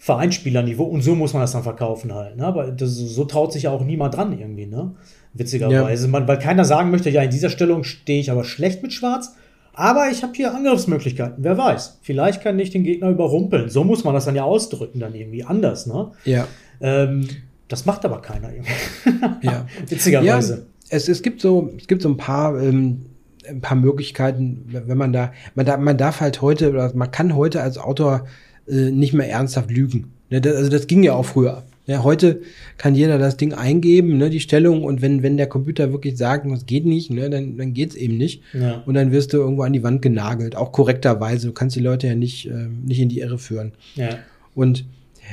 [0.05, 2.37] Vereinsspielerniveau und so muss man das dann verkaufen halt.
[2.37, 2.45] Ne?
[2.45, 4.95] Aber das, so traut sich ja auch niemand dran irgendwie, ne?
[5.33, 6.05] Witzigerweise.
[6.05, 6.11] Ja.
[6.11, 9.35] Man, weil keiner sagen möchte, ja, in dieser Stellung stehe ich aber schlecht mit Schwarz.
[9.73, 11.43] Aber ich habe hier Angriffsmöglichkeiten.
[11.43, 12.01] Wer weiß.
[12.03, 13.71] Vielleicht kann ich den Gegner überrumpeln.
[13.71, 16.11] So muss man das dann ja ausdrücken, dann irgendwie anders, ne?
[16.27, 16.49] Ja.
[16.83, 17.27] Ähm,
[17.69, 19.47] das macht aber keiner irgendwie.
[19.47, 19.65] ja.
[19.89, 20.55] Witzigerweise.
[20.55, 23.07] Ja, es, es, gibt so, es gibt so ein paar, ähm,
[23.49, 27.35] ein paar Möglichkeiten, wenn man da, man, da, man darf halt heute, oder man kann
[27.35, 28.27] heute als Autor
[28.69, 30.13] äh, nicht mehr ernsthaft lügen.
[30.31, 31.65] Ne, also das ging ja auch früher.
[31.87, 32.41] Ja, heute
[32.79, 36.51] kann jeder das Ding eingeben, ne, die Stellung, und wenn, wenn der Computer wirklich sagt,
[36.51, 38.41] das geht nicht, ne, dann, dann geht's eben nicht.
[38.55, 38.83] Ja.
[38.87, 41.49] Und dann wirst du irgendwo an die Wand genagelt, auch korrekterweise.
[41.49, 43.73] Du kannst die Leute ja nicht, äh, nicht in die Irre führen.
[43.97, 44.19] Ja.
[44.55, 44.87] Und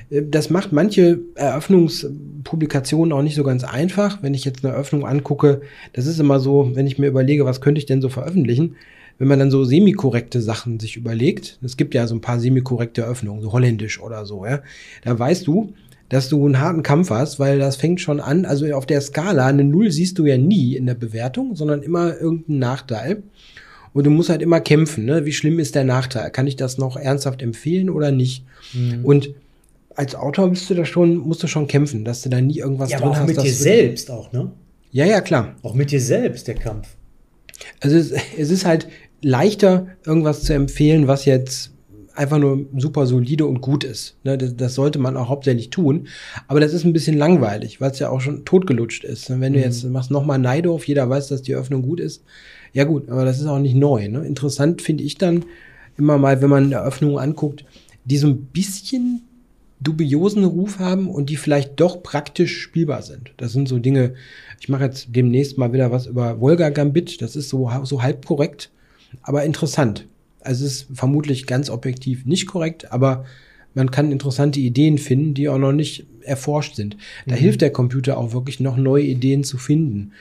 [0.09, 4.21] äh, das macht manche Eröffnungspublikationen auch nicht so ganz einfach.
[4.21, 5.61] Wenn ich jetzt eine Eröffnung angucke,
[5.93, 8.75] das ist immer so, wenn ich mir überlege, was könnte ich denn so veröffentlichen,
[9.21, 13.05] wenn man dann so semi-korrekte Sachen sich überlegt, es gibt ja so ein paar semi-korrekte
[13.05, 14.63] Öffnungen, so holländisch oder so, ja,
[15.03, 15.75] da weißt du,
[16.09, 19.45] dass du einen harten Kampf hast, weil das fängt schon an, also auf der Skala,
[19.45, 23.21] eine Null siehst du ja nie in der Bewertung, sondern immer irgendeinen Nachteil.
[23.93, 25.23] Und du musst halt immer kämpfen, ne?
[25.23, 26.31] Wie schlimm ist der Nachteil?
[26.31, 28.43] Kann ich das noch ernsthaft empfehlen oder nicht?
[28.73, 29.05] Mhm.
[29.05, 29.35] Und
[29.93, 32.89] als Autor bist du da schon, musst du schon kämpfen, dass du da nie irgendwas
[32.89, 33.27] ja, drin aber auch hast.
[33.27, 34.51] mit dir selbst auch, ne?
[34.89, 35.57] Ja, ja, klar.
[35.61, 36.95] Auch mit dir selbst, der Kampf.
[37.79, 38.87] Also es, es ist halt
[39.21, 41.71] leichter, irgendwas zu empfehlen, was jetzt
[42.15, 44.17] einfach nur super solide und gut ist.
[44.23, 46.07] Ne, das, das, sollte man auch hauptsächlich tun.
[46.47, 49.29] Aber das ist ein bisschen langweilig, weil es ja auch schon totgelutscht ist.
[49.29, 49.65] Wenn du mhm.
[49.65, 52.23] jetzt machst nochmal Neidorf, jeder weiß, dass die Öffnung gut ist.
[52.73, 54.07] Ja gut, aber das ist auch nicht neu.
[54.07, 54.25] Ne?
[54.25, 55.45] Interessant finde ich dann
[55.97, 57.65] immer mal, wenn man eine Öffnung anguckt,
[58.05, 59.23] die so ein bisschen
[59.81, 63.33] dubiosen Ruf haben und die vielleicht doch praktisch spielbar sind.
[63.37, 64.13] Das sind so Dinge,
[64.59, 68.25] ich mache jetzt demnächst mal wieder was über Volga Gambit, das ist so, so halb
[68.25, 68.69] korrekt,
[69.21, 70.07] aber interessant.
[70.41, 73.25] Also es ist vermutlich ganz objektiv nicht korrekt, aber
[73.73, 76.97] man kann interessante Ideen finden, die auch noch nicht erforscht sind.
[77.25, 77.39] Da mhm.
[77.39, 80.13] hilft der Computer auch wirklich noch neue Ideen zu finden.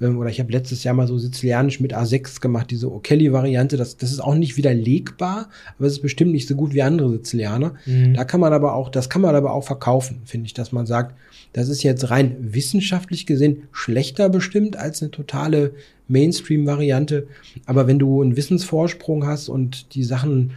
[0.00, 3.76] Ähm, oder ich habe letztes Jahr mal so Sizilianisch mit A6 gemacht, diese O'Kelly-Variante.
[3.76, 7.10] Das, das ist auch nicht widerlegbar, aber es ist bestimmt nicht so gut wie andere
[7.10, 7.74] Sizilianer.
[7.86, 8.14] Mhm.
[8.14, 10.86] Da kann man aber auch, das kann man aber auch verkaufen, finde ich, dass man
[10.86, 11.16] sagt,
[11.52, 15.72] das ist jetzt rein wissenschaftlich gesehen schlechter bestimmt als eine totale
[16.08, 17.26] Mainstream-Variante.
[17.64, 20.52] Aber wenn du einen Wissensvorsprung hast und die Sachen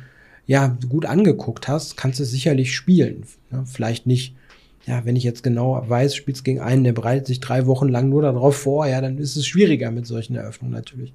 [0.45, 3.23] ja gut angeguckt hast, kannst du es sicherlich spielen.
[3.51, 4.35] Ja, vielleicht nicht
[4.85, 8.09] ja, wenn ich jetzt genau weiß, spielst gegen einen, der bereitet sich drei Wochen lang
[8.09, 11.13] nur darauf vor, ja, dann ist es schwieriger mit solchen Eröffnungen natürlich.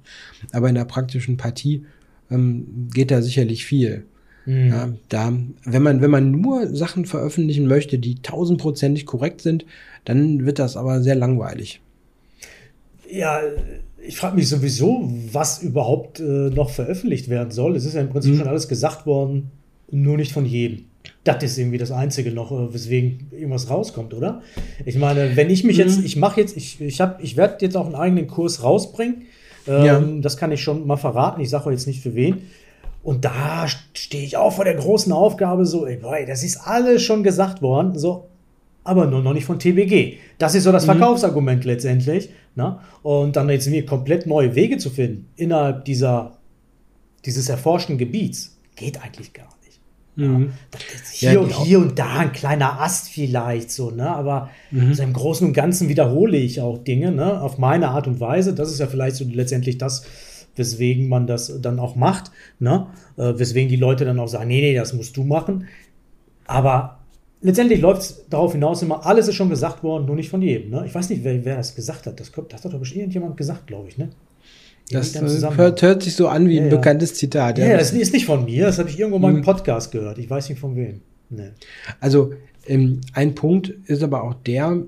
[0.51, 1.85] Aber in der praktischen Partie
[2.31, 4.05] ähm, geht da sicherlich viel.
[4.45, 4.67] Mhm.
[4.67, 9.65] Ja, da, wenn man, wenn man nur Sachen veröffentlichen möchte, die tausendprozentig korrekt sind,
[10.05, 11.81] dann wird das aber sehr langweilig.
[13.09, 13.41] Ja,
[14.07, 17.75] ich frage mich sowieso, was überhaupt äh, noch veröffentlicht werden soll.
[17.75, 18.37] Es ist ja im Prinzip mhm.
[18.39, 19.51] schon alles gesagt worden,
[19.89, 20.85] nur nicht von jedem
[21.23, 24.41] das ist irgendwie das Einzige noch, äh, weswegen irgendwas rauskommt, oder?
[24.85, 26.05] Ich meine, wenn ich mich jetzt, mhm.
[26.05, 29.23] ich mache jetzt, ich, ich, hab, ich werde jetzt auch einen eigenen Kurs rausbringen.
[29.67, 29.99] Ähm, ja.
[30.21, 31.41] Das kann ich schon mal verraten.
[31.41, 32.43] Ich sage jetzt nicht für wen.
[33.03, 37.03] Und da stehe ich auch vor der großen Aufgabe, so, ey, boy, das ist alles
[37.03, 38.29] schon gesagt worden, so,
[38.83, 40.17] aber nur noch nicht von TBG.
[40.37, 40.93] Das ist so das mhm.
[40.93, 42.29] Verkaufsargument letztendlich.
[42.55, 42.69] Na?
[42.69, 42.79] Ne?
[43.03, 46.37] Und dann jetzt mir komplett neue Wege zu finden innerhalb dieser,
[47.25, 49.54] dieses erforschten Gebiets, geht eigentlich gar
[50.15, 50.53] Mhm.
[51.11, 54.09] Hier, ja, und, hier und da ein kleiner Ast vielleicht so, ne?
[54.09, 54.93] Aber mhm.
[54.93, 57.41] so im Großen und Ganzen wiederhole ich auch Dinge, ne?
[57.41, 58.53] Auf meine Art und Weise.
[58.53, 60.05] Das ist ja vielleicht so letztendlich das,
[60.55, 62.87] weswegen man das dann auch macht, ne?
[63.17, 65.67] Äh, weswegen die Leute dann auch sagen, nee, nee, das musst du machen.
[66.47, 66.99] Aber
[67.41, 70.71] letztendlich läuft es darauf hinaus immer, alles ist schon gesagt worden, nur nicht von jedem.
[70.71, 70.83] Ne?
[70.85, 72.19] Ich weiß nicht, wer, wer das gesagt hat.
[72.19, 74.09] Das, das hat doch bestimmt irgendjemand gesagt, glaube ich, ne?
[74.91, 75.19] Das
[75.57, 77.57] hört, hört, sich so an wie ein ja, bekanntes Zitat.
[77.57, 79.43] Ja, ja, das ist nicht von mir, das habe ich irgendwo mal im hm.
[79.43, 80.19] Podcast gehört.
[80.19, 81.01] Ich weiß nicht von wem.
[81.29, 81.49] Nee.
[81.99, 82.33] Also
[82.67, 84.83] ähm, ein Punkt ist aber auch der,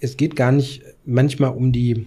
[0.00, 2.06] es geht gar nicht manchmal um die,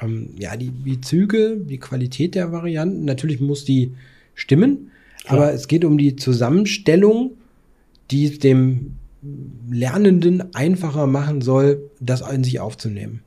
[0.00, 3.04] ähm, ja, die, die Züge, die Qualität der Varianten.
[3.04, 3.92] Natürlich muss die
[4.34, 4.90] stimmen,
[5.24, 5.38] Klar.
[5.38, 7.32] aber es geht um die Zusammenstellung,
[8.10, 8.96] die es dem
[9.70, 13.20] Lernenden einfacher machen soll, das in sich aufzunehmen.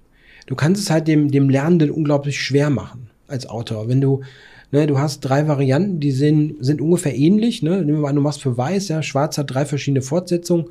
[0.48, 3.88] Du kannst es halt dem, dem Lernenden unglaublich schwer machen als Autor.
[3.88, 4.22] Wenn du,
[4.72, 7.64] ne, du hast drei Varianten, die sind, sind ungefähr ähnlich.
[7.64, 7.78] Ne?
[7.78, 10.66] Nehmen wir mal an, du machst für Weiß, ja, Schwarz hat drei verschiedene Fortsetzungen.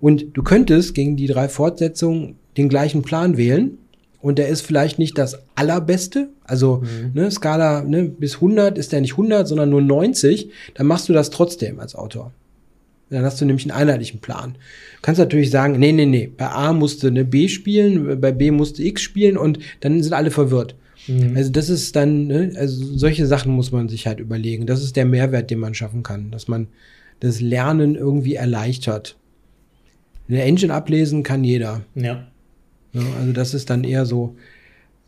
[0.00, 3.78] Und du könntest gegen die drei Fortsetzungen den gleichen Plan wählen.
[4.20, 6.28] Und der ist vielleicht nicht das allerbeste.
[6.44, 7.12] Also, mhm.
[7.14, 10.50] ne, Skala ne, bis 100 ist der nicht 100, sondern nur 90.
[10.74, 12.32] Dann machst du das trotzdem als Autor.
[13.10, 14.52] Dann hast du nämlich einen einheitlichen Plan.
[14.52, 18.52] Du kannst natürlich sagen, nee, nee, nee, bei A musste eine B spielen, bei B
[18.52, 20.76] musste X spielen und dann sind alle verwirrt.
[21.06, 21.36] Mhm.
[21.36, 24.66] Also das ist dann, ne, also solche Sachen muss man sich halt überlegen.
[24.66, 26.68] Das ist der Mehrwert, den man schaffen kann, dass man
[27.20, 29.16] das Lernen irgendwie erleichtert.
[30.28, 31.82] Eine Engine ablesen kann jeder.
[31.94, 32.26] Ja.
[32.92, 33.02] ja.
[33.18, 34.36] Also das ist dann eher so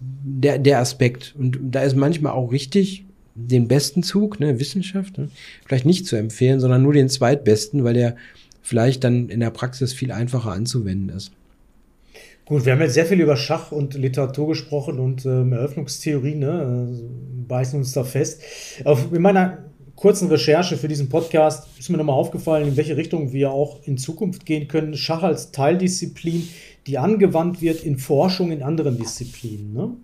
[0.00, 1.34] der, der Aspekt.
[1.38, 5.28] Und da ist manchmal auch richtig, den besten Zug, ne, Wissenschaft, ne,
[5.66, 8.16] vielleicht nicht zu empfehlen, sondern nur den zweitbesten, weil der
[8.60, 11.32] vielleicht dann in der Praxis viel einfacher anzuwenden ist.
[12.44, 16.90] Gut, wir haben jetzt sehr viel über Schach und Literatur gesprochen und ähm, Eröffnungstheorie, ne?
[16.90, 18.42] Äh, beißen uns da fest.
[18.84, 19.58] Auf, in meiner
[19.94, 23.96] kurzen Recherche für diesen Podcast ist mir nochmal aufgefallen, in welche Richtung wir auch in
[23.96, 24.96] Zukunft gehen können.
[24.96, 26.48] Schach als Teildisziplin,
[26.88, 29.72] die angewandt wird in Forschung in anderen Disziplinen.
[29.72, 29.96] Ne?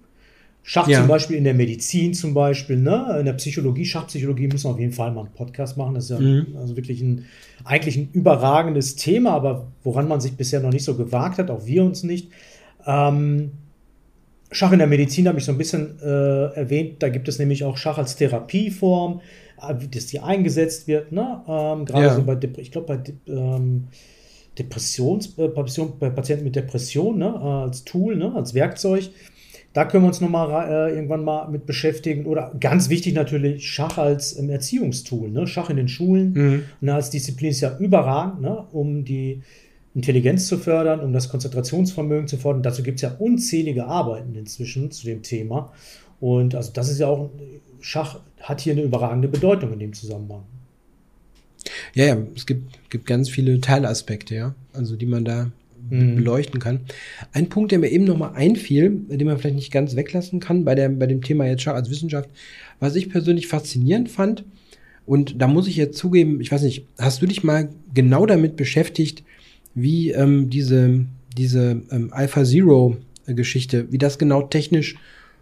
[0.70, 0.98] Schach ja.
[0.98, 3.16] zum Beispiel in der Medizin zum Beispiel, ne?
[3.20, 5.94] in der Psychologie, Schachpsychologie müssen wir auf jeden Fall mal einen Podcast machen.
[5.94, 6.58] Das ist ja mhm.
[6.58, 7.24] also wirklich ein,
[7.64, 11.64] eigentlich ein überragendes Thema, aber woran man sich bisher noch nicht so gewagt hat, auch
[11.64, 12.28] wir uns nicht.
[12.86, 13.52] Ähm,
[14.50, 17.02] Schach in der Medizin habe ich so ein bisschen äh, erwähnt.
[17.02, 19.22] Da gibt es nämlich auch Schach als Therapieform,
[19.66, 21.12] äh, dass die eingesetzt wird.
[21.12, 21.44] Ne?
[21.48, 22.14] Ähm, Gerade Ja.
[22.14, 23.88] so bei, ich glaube, bei ähm,
[24.58, 27.24] Depressions, äh, bei Patienten mit Depression, ne?
[27.24, 28.34] äh, als Tool, ne?
[28.34, 29.08] als Werkzeug.
[29.78, 32.26] Da können wir uns nochmal äh, irgendwann mal mit beschäftigen.
[32.26, 35.30] Oder ganz wichtig natürlich Schach als ähm, Erziehungstool.
[35.30, 35.46] Ne?
[35.46, 36.62] Schach in den Schulen Mhm.
[36.80, 38.64] ne, als Disziplin ist ja überragend, ne?
[38.72, 39.40] um die
[39.94, 42.64] Intelligenz zu fördern, um das Konzentrationsvermögen zu fördern.
[42.64, 45.72] Dazu gibt es ja unzählige Arbeiten inzwischen zu dem Thema.
[46.18, 47.30] Und also das ist ja auch,
[47.80, 50.42] Schach hat hier eine überragende Bedeutung in dem Zusammenhang.
[51.94, 55.52] Ja, ja, es gibt, gibt ganz viele Teilaspekte, ja, also die man da
[55.90, 56.16] Mhm.
[56.16, 56.80] beleuchten kann.
[57.32, 60.74] Ein Punkt, der mir eben nochmal einfiel, den man vielleicht nicht ganz weglassen kann bei,
[60.74, 62.28] der, bei dem Thema jetzt Schach als Wissenschaft,
[62.80, 64.44] was ich persönlich faszinierend fand,
[65.08, 68.56] und da muss ich jetzt zugeben, ich weiß nicht, hast du dich mal genau damit
[68.56, 69.24] beschäftigt,
[69.74, 74.96] wie ähm, diese, diese ähm, Alpha Zero-Geschichte, wie das genau technisch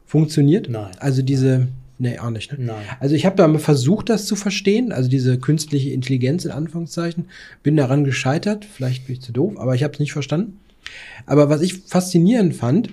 [0.05, 0.69] funktioniert?
[0.69, 0.93] Nein.
[1.01, 1.67] Also diese,
[1.99, 2.59] nee, auch nicht, ne?
[2.67, 2.85] Nein.
[3.01, 7.27] Also ich habe da mal versucht, das zu verstehen, also diese künstliche Intelligenz in Anführungszeichen,
[7.63, 10.59] bin daran gescheitert, vielleicht bin ich zu doof, aber ich habe es nicht verstanden.
[11.27, 12.91] Aber was ich faszinierend fand,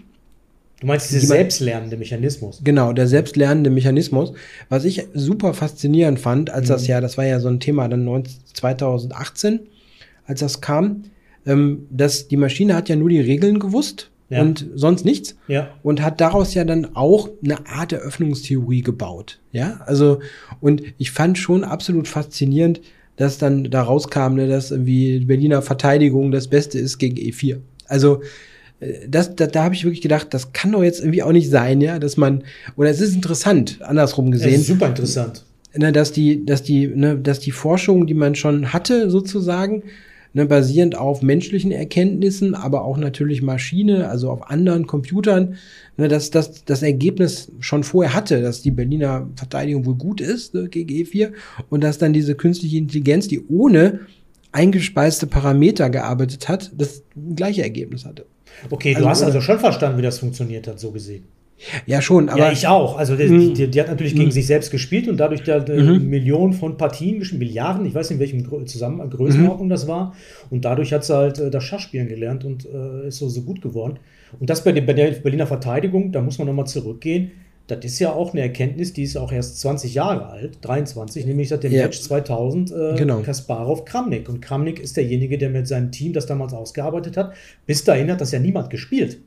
[0.80, 2.60] Du meinst dieser selbstlernende Mechanismus?
[2.62, 4.34] genau, der selbstlernende Mechanismus,
[4.68, 8.04] was ich super faszinierend fand, als das ja, das war ja so ein Thema dann
[8.04, 9.60] 19, 2018,
[10.26, 11.04] als das kam,
[11.46, 14.42] ähm, dass die Maschine hat ja nur die Regeln gewusst Ja.
[14.42, 15.36] und sonst nichts.
[15.48, 15.70] Ja.
[15.84, 19.40] und hat daraus ja dann auch eine Art Eröffnungstheorie gebaut.
[19.52, 20.20] Ja, also,
[20.60, 22.82] und ich fand schon absolut faszinierend,
[23.16, 27.60] dass dann da rauskam, ne, dass irgendwie Berliner Verteidigung das Beste ist gegen E4.
[27.88, 28.22] Also,
[28.80, 31.50] äh, das, da, da habe ich wirklich gedacht, das kann doch jetzt irgendwie auch nicht
[31.50, 32.44] sein, ja, dass man,
[32.76, 35.46] oder es ist interessant, andersrum gesehen, ist super interessant.
[35.76, 39.84] ne, dass die, dass die, ne, dass die Forschung, die man schon hatte, sozusagen,
[40.34, 45.56] ne, basierend auf menschlichen Erkenntnissen, aber auch natürlich Maschine, also auf anderen Computern,
[45.98, 50.54] ne, dass das das Ergebnis schon vorher hatte, dass die Berliner Verteidigung wohl gut ist
[50.54, 51.34] ne, gegen E4
[51.70, 54.02] und dass dann diese künstliche Intelligenz, die ohne
[54.52, 57.04] eingespeiste Parameter gearbeitet hat, das
[57.36, 58.26] gleiche Ergebnis hatte.
[58.70, 61.26] Okay, du Also, hast also schon verstanden, wie das funktioniert hat, so gesehen.
[61.86, 62.98] Ja, schon, aber ja, ich auch.
[62.98, 63.54] Also die, Mhm.
[63.54, 64.32] die, die hat natürlich gegen Mhm.
[64.32, 66.10] sich selbst gespielt und dadurch da äh, Mhm.
[66.10, 70.14] Millionen von Partien gespielt, Milliarden, ich weiß nicht, in welchem Zusammen Größenordnung das war.
[70.50, 73.62] Und dadurch hat sie halt äh, das Schachspielen gelernt und äh, ist so, so gut
[73.62, 73.98] geworden.
[74.40, 77.32] Und das bei, der- bei der Berliner Verteidigung, da muss man nochmal zurückgehen.
[77.68, 81.48] Das ist ja auch eine Erkenntnis, die ist auch erst 20 Jahre alt, 23, nämlich
[81.48, 81.84] seit dem Ja.
[81.84, 83.22] Match 2000 äh, Genau.
[83.22, 84.28] Kasparov Kramnik.
[84.28, 87.32] Und Kramnik ist derjenige, der mit seinem Team das damals ausgearbeitet hat.
[87.66, 89.18] Bis dahin hat das ja niemand gespielt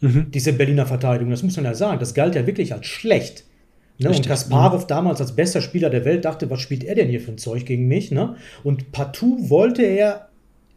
[0.00, 0.26] Mhm.
[0.32, 3.44] diese Berliner Verteidigung, das muss man ja sagen, das galt ja wirklich als schlecht.
[3.98, 4.10] Ne?
[4.10, 4.26] Und.
[4.26, 7.38] Kasparov damals als bester Spieler der Welt dachte, was spielt er denn hier für ein
[7.38, 8.10] Zeug gegen mich?
[8.10, 8.36] Ne?
[8.62, 10.28] Und partout wollte er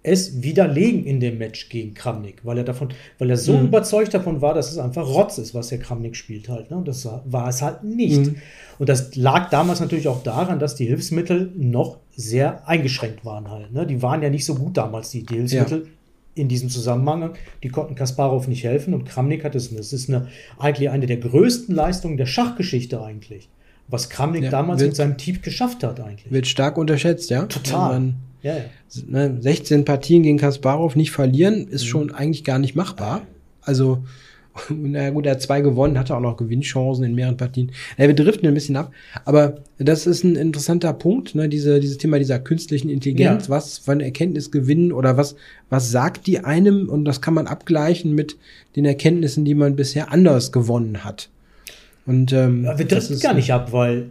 [0.02, 3.66] es widerlegen in dem Match gegen Kramnik, weil er davon, weil er so Mhm.
[3.66, 6.72] überzeugt davon war, dass es einfach Rotz ist, was der Kramnik spielt halt.
[6.72, 6.78] Ne?
[6.78, 8.22] Und das war, es halt nicht.
[8.26, 8.36] Mhm.
[8.80, 13.74] Und das lag damals natürlich auch daran, dass die Hilfsmittel noch sehr eingeschränkt waren halt.
[13.74, 13.86] Ne?
[13.86, 15.88] Die waren ja nicht so gut damals, die, die Hilfsmittel
[16.36, 17.34] in diesem Zusammenhang.
[17.64, 19.74] Die konnten Kasparov nicht helfen und Kramnik hat es.
[19.76, 23.50] Das ist eine, eigentlich eine der größten Leistungen der Schachgeschichte eigentlich.
[23.88, 26.32] Was Kramnik Ja, damals wird- mit seinem Team geschafft hat eigentlich.
[26.32, 27.46] wird stark unterschätzt, ja.
[27.46, 28.14] Total.
[28.44, 28.64] Ja, ja.
[29.08, 31.88] ne, 16 Partien gegen Kasparov nicht verlieren, ist Mhm.
[31.88, 33.24] schon eigentlich gar nicht machbar.
[33.62, 34.04] Also,
[34.70, 37.72] na gut, er hat zwei gewonnen, hatte auch noch Gewinnchancen in mehreren Partien.
[37.98, 38.92] Ja, wir driften ein bisschen ab,
[39.26, 43.50] aber das ist ein interessanter Punkt, ne, diese, dieses Thema dieser künstlichen Intelligenz, Ja.
[43.56, 45.36] was für eine Erkenntnis gewinnen oder was,
[45.70, 48.38] was sagt die einem und das kann man abgleichen mit
[48.76, 51.30] den Erkenntnissen, die man bisher anders gewonnen hat.
[52.06, 54.10] Und ähm, Ja, wir driften ist- gar nicht ab, weil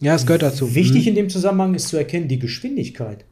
[0.00, 0.74] Ja, es gehört dazu.
[0.74, 1.08] wichtig Mhm.
[1.08, 3.24] in dem Zusammenhang ist zu erkennen, die Geschwindigkeit,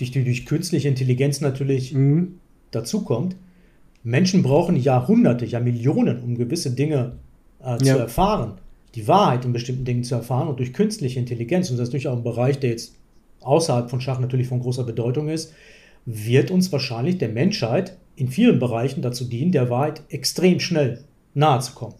[0.00, 2.34] die durch künstliche Intelligenz natürlich Mhm.
[2.72, 3.36] dazukommt.
[4.02, 7.12] Menschen brauchen Jahrhunderte, ja Millionen, um gewisse Dinge
[7.64, 7.96] äh, zu Ja.
[7.96, 8.54] erfahren,
[8.94, 12.16] die Wahrheit in bestimmten Dingen zu erfahren und durch künstliche Intelligenz, und das ist durchaus
[12.16, 12.94] ein Bereich, der jetzt
[13.40, 15.52] außerhalb von Schach natürlich von großer Bedeutung ist,
[16.04, 21.60] wird uns wahrscheinlich der Menschheit in vielen Bereichen dazu dienen, der Wahrheit extrem schnell nahe
[21.60, 21.94] zu kommen.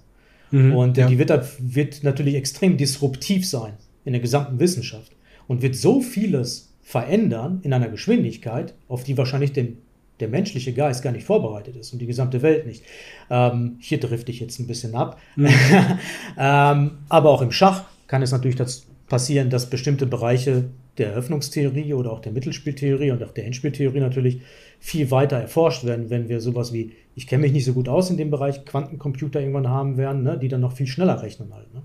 [0.50, 0.74] Mhm.
[0.74, 1.06] Und ja.
[1.06, 5.12] die wird, wird natürlich extrem disruptiv sein in der gesamten Wissenschaft
[5.46, 9.78] und wird so vieles verändern in einer Geschwindigkeit, auf die wahrscheinlich dem,
[10.22, 12.82] der menschliche Geist gar nicht vorbereitet ist und die gesamte Welt nicht.
[13.28, 15.20] Ähm, hier drifte ich jetzt ein bisschen ab.
[16.38, 20.64] ähm, aber auch im Schach kann es natürlich das passieren, dass bestimmte Bereiche
[20.98, 24.42] der Eröffnungstheorie oder auch der Mittelspieltheorie und auch der Endspieltheorie natürlich
[24.78, 28.10] viel weiter erforscht werden, wenn wir sowas wie, ich kenne mich nicht so gut aus
[28.10, 31.66] in dem Bereich, Quantencomputer irgendwann haben werden, ne, die dann noch viel schneller rechnen halt.
[31.74, 31.82] Ne?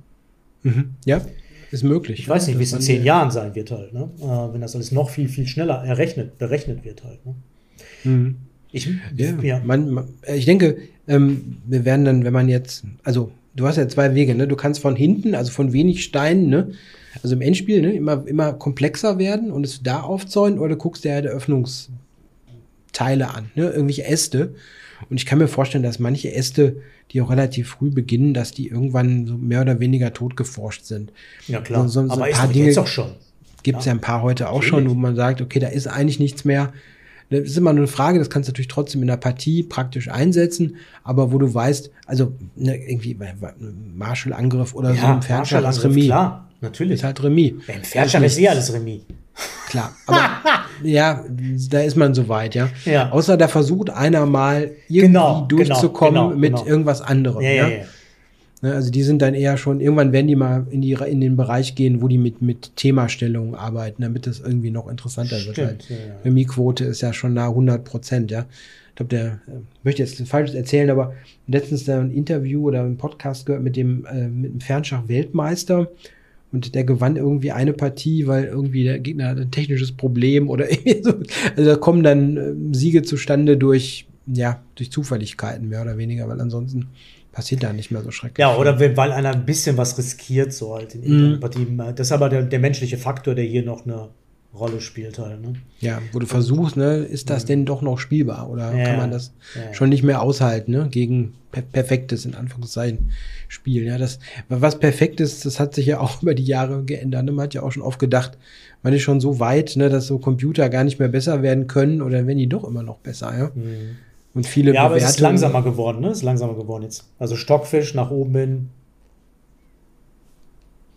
[0.63, 0.95] Mhm.
[1.06, 1.21] Ja,
[1.71, 2.19] ist möglich.
[2.19, 4.10] Ich weiß nicht, wie es in zehn Jahren sein wird halt, ne?
[4.19, 7.26] äh, wenn das alles noch viel, viel schneller errechnet, berechnet wird halt.
[7.26, 7.36] Ne?
[8.04, 8.36] Mhm.
[8.72, 9.62] Ich, Ja, ja.
[9.66, 13.88] Man, man, ich denke, ähm, wir werden dann, wenn man jetzt, also du hast ja
[13.88, 14.48] zwei Wege, ne?
[14.48, 16.72] Du kannst von hinten, also von wenig Steinen, ne?
[17.24, 17.94] Also im Endspiel, ne?
[17.94, 23.50] Immer, immer komplexer werden und es da aufzäunen oder du guckst dir halt Öffnungsteile an,
[23.56, 23.69] ne?
[23.69, 24.54] Irgendwelche Äste.
[25.10, 26.78] Und ich kann mir vorstellen, dass manche Äste,
[27.12, 31.12] die auch relativ früh beginnen, dass die irgendwann so mehr oder weniger totgeforscht sind.
[31.48, 31.88] ja, klar.
[31.88, 33.12] So- so- so Aber ein ist paar doch Dinge- jetzt auch schon.
[33.63, 33.92] Gibt es ja.
[33.92, 35.02] ein paar heute auch schon, wo Natürlich.
[35.02, 36.74] man sagt, okay, da ist eigentlich nichts mehr.
[37.30, 40.10] Das ist immer nur eine Frage, das kannst du natürlich trotzdem in der Partie praktisch
[40.10, 43.17] einsetzen, aber wo du weißt, also ne, irgendwie
[43.96, 46.06] Marshall-Angriff oder so Ja, im Fernschach ist Remis.
[46.06, 46.48] klar.
[46.62, 46.96] Natürlich.
[46.96, 47.54] Ist halt Remis.
[47.67, 49.02] Im Fernschach ist eh alles Remis.
[49.69, 49.94] Klar.
[50.08, 50.30] Aber
[50.82, 51.23] ja,
[51.69, 52.69] da ist man soweit, ja.
[52.86, 53.12] Ja.
[53.12, 56.65] Außer da versucht einer mal irgendwie Genau, durchzukommen genau, genau, mit genau.
[56.65, 57.42] irgendwas anderem.
[57.44, 57.84] Ja, ja, ja.
[58.62, 61.38] Ne, Also die sind dann eher schon, irgendwann werden die mal in, die, in den
[61.38, 65.54] Bereich gehen, wo die mit, mit Themastellungen arbeiten, damit das irgendwie noch interessanter wird.
[65.54, 65.90] Stimmt, Halt.
[65.90, 66.16] ja, ja.
[66.26, 68.46] Remis-Quote ist ja schon nah 100 Prozent, ja.
[68.90, 71.14] Ich glaube, der, äh, möchte jetzt Falsches erzählen, aber
[71.46, 75.92] letztens da ein Interview oder ein Podcast gehört mit dem, äh, mit dem Fernschach-Weltmeister
[76.52, 80.72] und der gewann irgendwie eine Partie, weil irgendwie der Gegner hat ein technisches Problem oder
[80.72, 81.14] irgendwie so.
[81.56, 86.42] Also da kommen dann äh, Siege zustande durch, ja, durch Zufälligkeiten mehr oder weniger, weil
[86.42, 86.88] ansonsten
[87.38, 88.40] passiert da nicht mehr so schrecklich.
[88.40, 91.40] Ja, oder wenn- weil einer ein bisschen was riskiert, so halt in Mhm.
[91.40, 91.77] Partien.
[91.96, 94.10] Das ist aber der, der menschliche Faktor, der hier noch eine
[94.56, 95.40] Rolle spielt halt.
[95.44, 95.54] Ne?
[95.79, 99.12] Ja, wo du versuchst, ne, ist das denn doch noch spielbar oder Ja, kann man
[99.12, 99.71] das ja.
[99.71, 103.12] schon nicht mehr aushalten, ne, gegen per perfektes, in Anführungszeichen,
[103.50, 104.17] Spiel, ja, das,
[104.50, 107.54] was perfekt ist, das hat sich ja auch über die Jahre geändert, ne, man hat
[107.54, 108.31] ja auch schon oft gedacht,
[108.81, 112.02] man ist schon so weit, ne, dass so Computer gar nicht mehr besser werden können
[112.02, 113.52] oder werden die doch immer noch besser, ja,
[114.38, 114.73] und viele.
[114.75, 116.10] Ja, aber es ist langsamer geworden, ne?
[116.10, 117.10] Es ist langsamer geworden jetzt.
[117.17, 118.69] Also Stockfisch nach oben hin.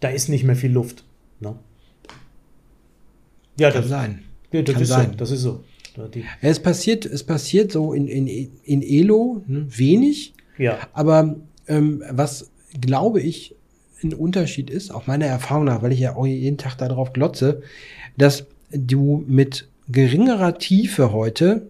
[0.01, 1.05] Da ist nicht mehr viel Luft.
[1.41, 1.57] Ne?
[3.59, 4.23] Ja, kann das, sein.
[4.53, 5.11] ja, das kann ist sein.
[5.13, 5.17] so.
[5.17, 5.65] Das ist so.
[6.15, 10.79] Die, es passiert, es passiert so in, in, in Elo, ne, wenig, ja.
[10.93, 11.37] Aber
[11.67, 13.57] ähm, was glaube ich
[14.03, 17.63] ein Unterschied ist, auch meiner Erfahrung nach, weil ich ja auch jeden Tag darauf glotze,
[18.17, 21.70] dass du mit geringerer Tiefe heute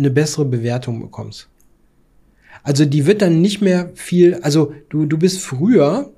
[0.00, 1.48] eine bessere Bewertung bekommst.
[2.62, 6.12] Also die wird dann nicht mehr viel, also du, du bist früher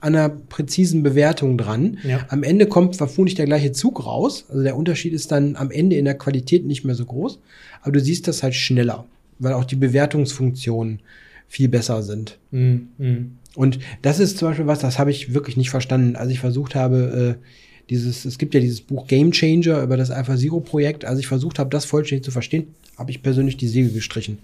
[0.00, 1.98] an einer präzisen Bewertung dran.
[2.02, 2.26] Ja.
[2.28, 4.44] Am Ende kommt vermutlich der gleiche Zug raus.
[4.48, 7.38] Also der Unterschied ist dann am Ende in der Qualität nicht mehr so groß,
[7.82, 9.06] aber du siehst das halt schneller,
[9.38, 11.00] weil auch die Bewertungsfunktionen
[11.48, 12.38] viel besser sind.
[12.50, 13.38] Mm, mm.
[13.54, 16.74] Und das ist zum Beispiel was, das habe ich wirklich nicht verstanden, als ich versucht
[16.74, 17.44] habe, äh,
[17.88, 21.26] dieses, es gibt ja dieses Buch Game Changer über das Alpha Zero Projekt, als ich
[21.26, 22.66] versucht habe, das vollständig zu verstehen,
[22.96, 24.38] habe ich persönlich die Segel gestrichen.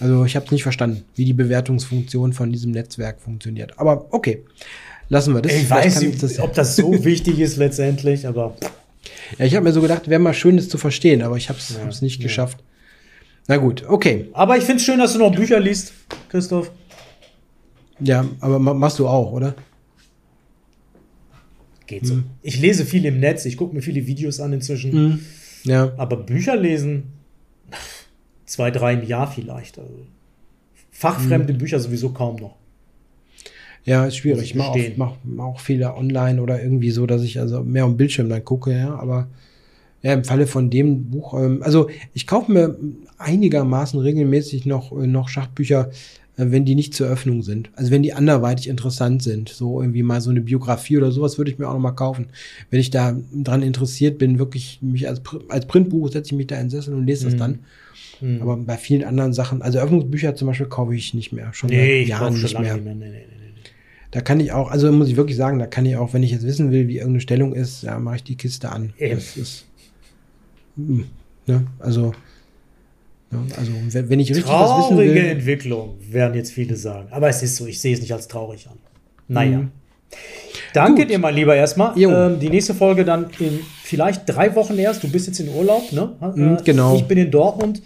[0.00, 3.78] Also ich habe es nicht verstanden, wie die Bewertungsfunktion von diesem Netzwerk funktioniert.
[3.78, 4.42] Aber okay,
[5.08, 5.52] lassen wir das.
[5.52, 8.56] Ich Vielleicht weiß nicht, das, ob das so wichtig ist letztendlich, aber
[9.38, 11.58] ja, ich habe mir so gedacht, wäre mal schön, das zu verstehen, aber ich habe
[11.58, 12.22] es Ja, nicht ja.
[12.22, 12.58] geschafft.
[13.48, 14.28] Na gut, okay.
[14.32, 15.92] Aber ich finde es schön, dass du noch Bücher liest,
[16.28, 16.70] Christoph.
[18.00, 19.54] Ja, aber ma- machst du auch, oder?
[21.86, 22.20] Geht so.
[22.42, 24.92] Ich lese viel im Netz, ich gucke mir viele Videos an inzwischen.
[24.94, 25.18] Mhm.
[25.64, 25.92] Ja.
[25.96, 27.04] Aber Bücher lesen,
[28.52, 29.78] zwei, drei im Jahr vielleicht.
[29.78, 30.06] Also
[30.90, 32.56] fachfremde Bücher sowieso kaum noch.
[33.84, 34.50] Ja, ist schwierig.
[34.50, 37.96] Ich mache mach, mach auch viele online oder irgendwie so, dass ich also mehr am
[37.96, 38.94] Bildschirm dann gucke, ja.
[38.94, 39.28] Aber
[40.02, 42.76] ja, im Falle von dem Buch, ähm, also ich kaufe mir
[43.16, 45.90] einigermaßen regelmäßig noch, äh, noch Schachbücher,
[46.36, 47.70] wenn die nicht zur Öffnung sind.
[47.74, 49.48] Also wenn die anderweitig interessant sind.
[49.50, 52.26] So irgendwie mal so eine Biografie oder sowas würde ich mir auch noch mal kaufen.
[52.70, 56.56] Wenn ich da dran interessiert bin, wirklich mich als, als Printbuch setze ich mich da
[56.56, 57.38] in den Sessel und lese das Mhm.
[57.38, 57.58] dann.
[58.20, 58.42] Hm.
[58.42, 61.52] Aber bei vielen anderen Sachen, also Öffnungsbücher zum Beispiel kaufe ich nicht mehr.
[61.52, 62.74] Schon nee, seit Jahren nicht mehr.
[62.76, 62.94] nicht mehr.
[62.94, 63.70] Nee, nee, nee, nee.
[64.10, 66.30] Da kann ich auch, also muss ich wirklich sagen, da kann ich auch, wenn ich
[66.30, 68.92] jetzt wissen will, wie irgendeine Stellung ist, ja, mache ich die Kiste an.
[68.98, 69.14] Eben.
[69.16, 69.64] Das ist,
[70.76, 71.04] hm,
[71.46, 72.12] ne, also,
[73.56, 73.72] also
[74.08, 77.08] wenn, ich richtig was wissen Traurige will, Entwicklung, werden jetzt viele sagen.
[77.10, 78.78] Aber es ist so, ich sehe es nicht als traurig an.
[79.28, 79.58] Naja.
[79.58, 79.70] Mhm.
[80.72, 81.10] Danke Gut.
[81.10, 81.98] dir mal lieber erstmal.
[81.98, 85.02] Ähm, die nächste Folge dann in vielleicht drei Wochen erst.
[85.02, 86.12] Du bist jetzt in Urlaub, ne?
[86.34, 86.96] Mhm, genau.
[86.96, 87.82] Ich bin in Dortmund.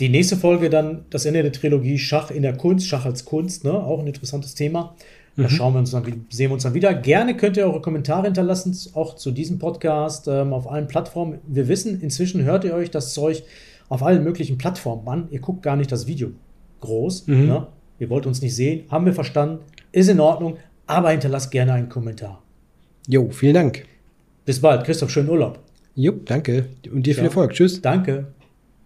[0.00, 3.64] Die nächste Folge dann das Ende der Trilogie Schach in der Kunst, Schach als Kunst,
[3.64, 3.72] ne?
[3.72, 4.94] Auch ein interessantes Thema.
[5.36, 5.42] Mhm.
[5.42, 6.92] Da schauen wir uns dann, sehen wir uns dann wieder.
[6.94, 11.38] Gerne könnt ihr eure Kommentare hinterlassen, auch zu diesem Podcast ähm, auf allen Plattformen.
[11.46, 13.42] Wir wissen, inzwischen hört ihr euch das Zeug
[13.92, 15.28] auf allen möglichen Plattformen an.
[15.30, 16.30] Ihr guckt gar nicht das Video
[16.80, 17.26] groß.
[17.26, 17.46] Mhm.
[17.46, 17.66] Ne?
[17.98, 19.58] Ihr wollt uns nicht sehen, haben wir verstanden,
[19.92, 22.42] ist in Ordnung, aber hinterlasst gerne einen Kommentar.
[23.06, 23.84] jo, vielen Dank.
[24.44, 25.60] Bis bald, Christoph, schönen Urlaub.
[25.94, 27.28] Jo, danke und dir viel Ja.
[27.28, 27.52] Erfolg.
[27.52, 27.80] Tschüss.
[27.82, 28.26] Danke.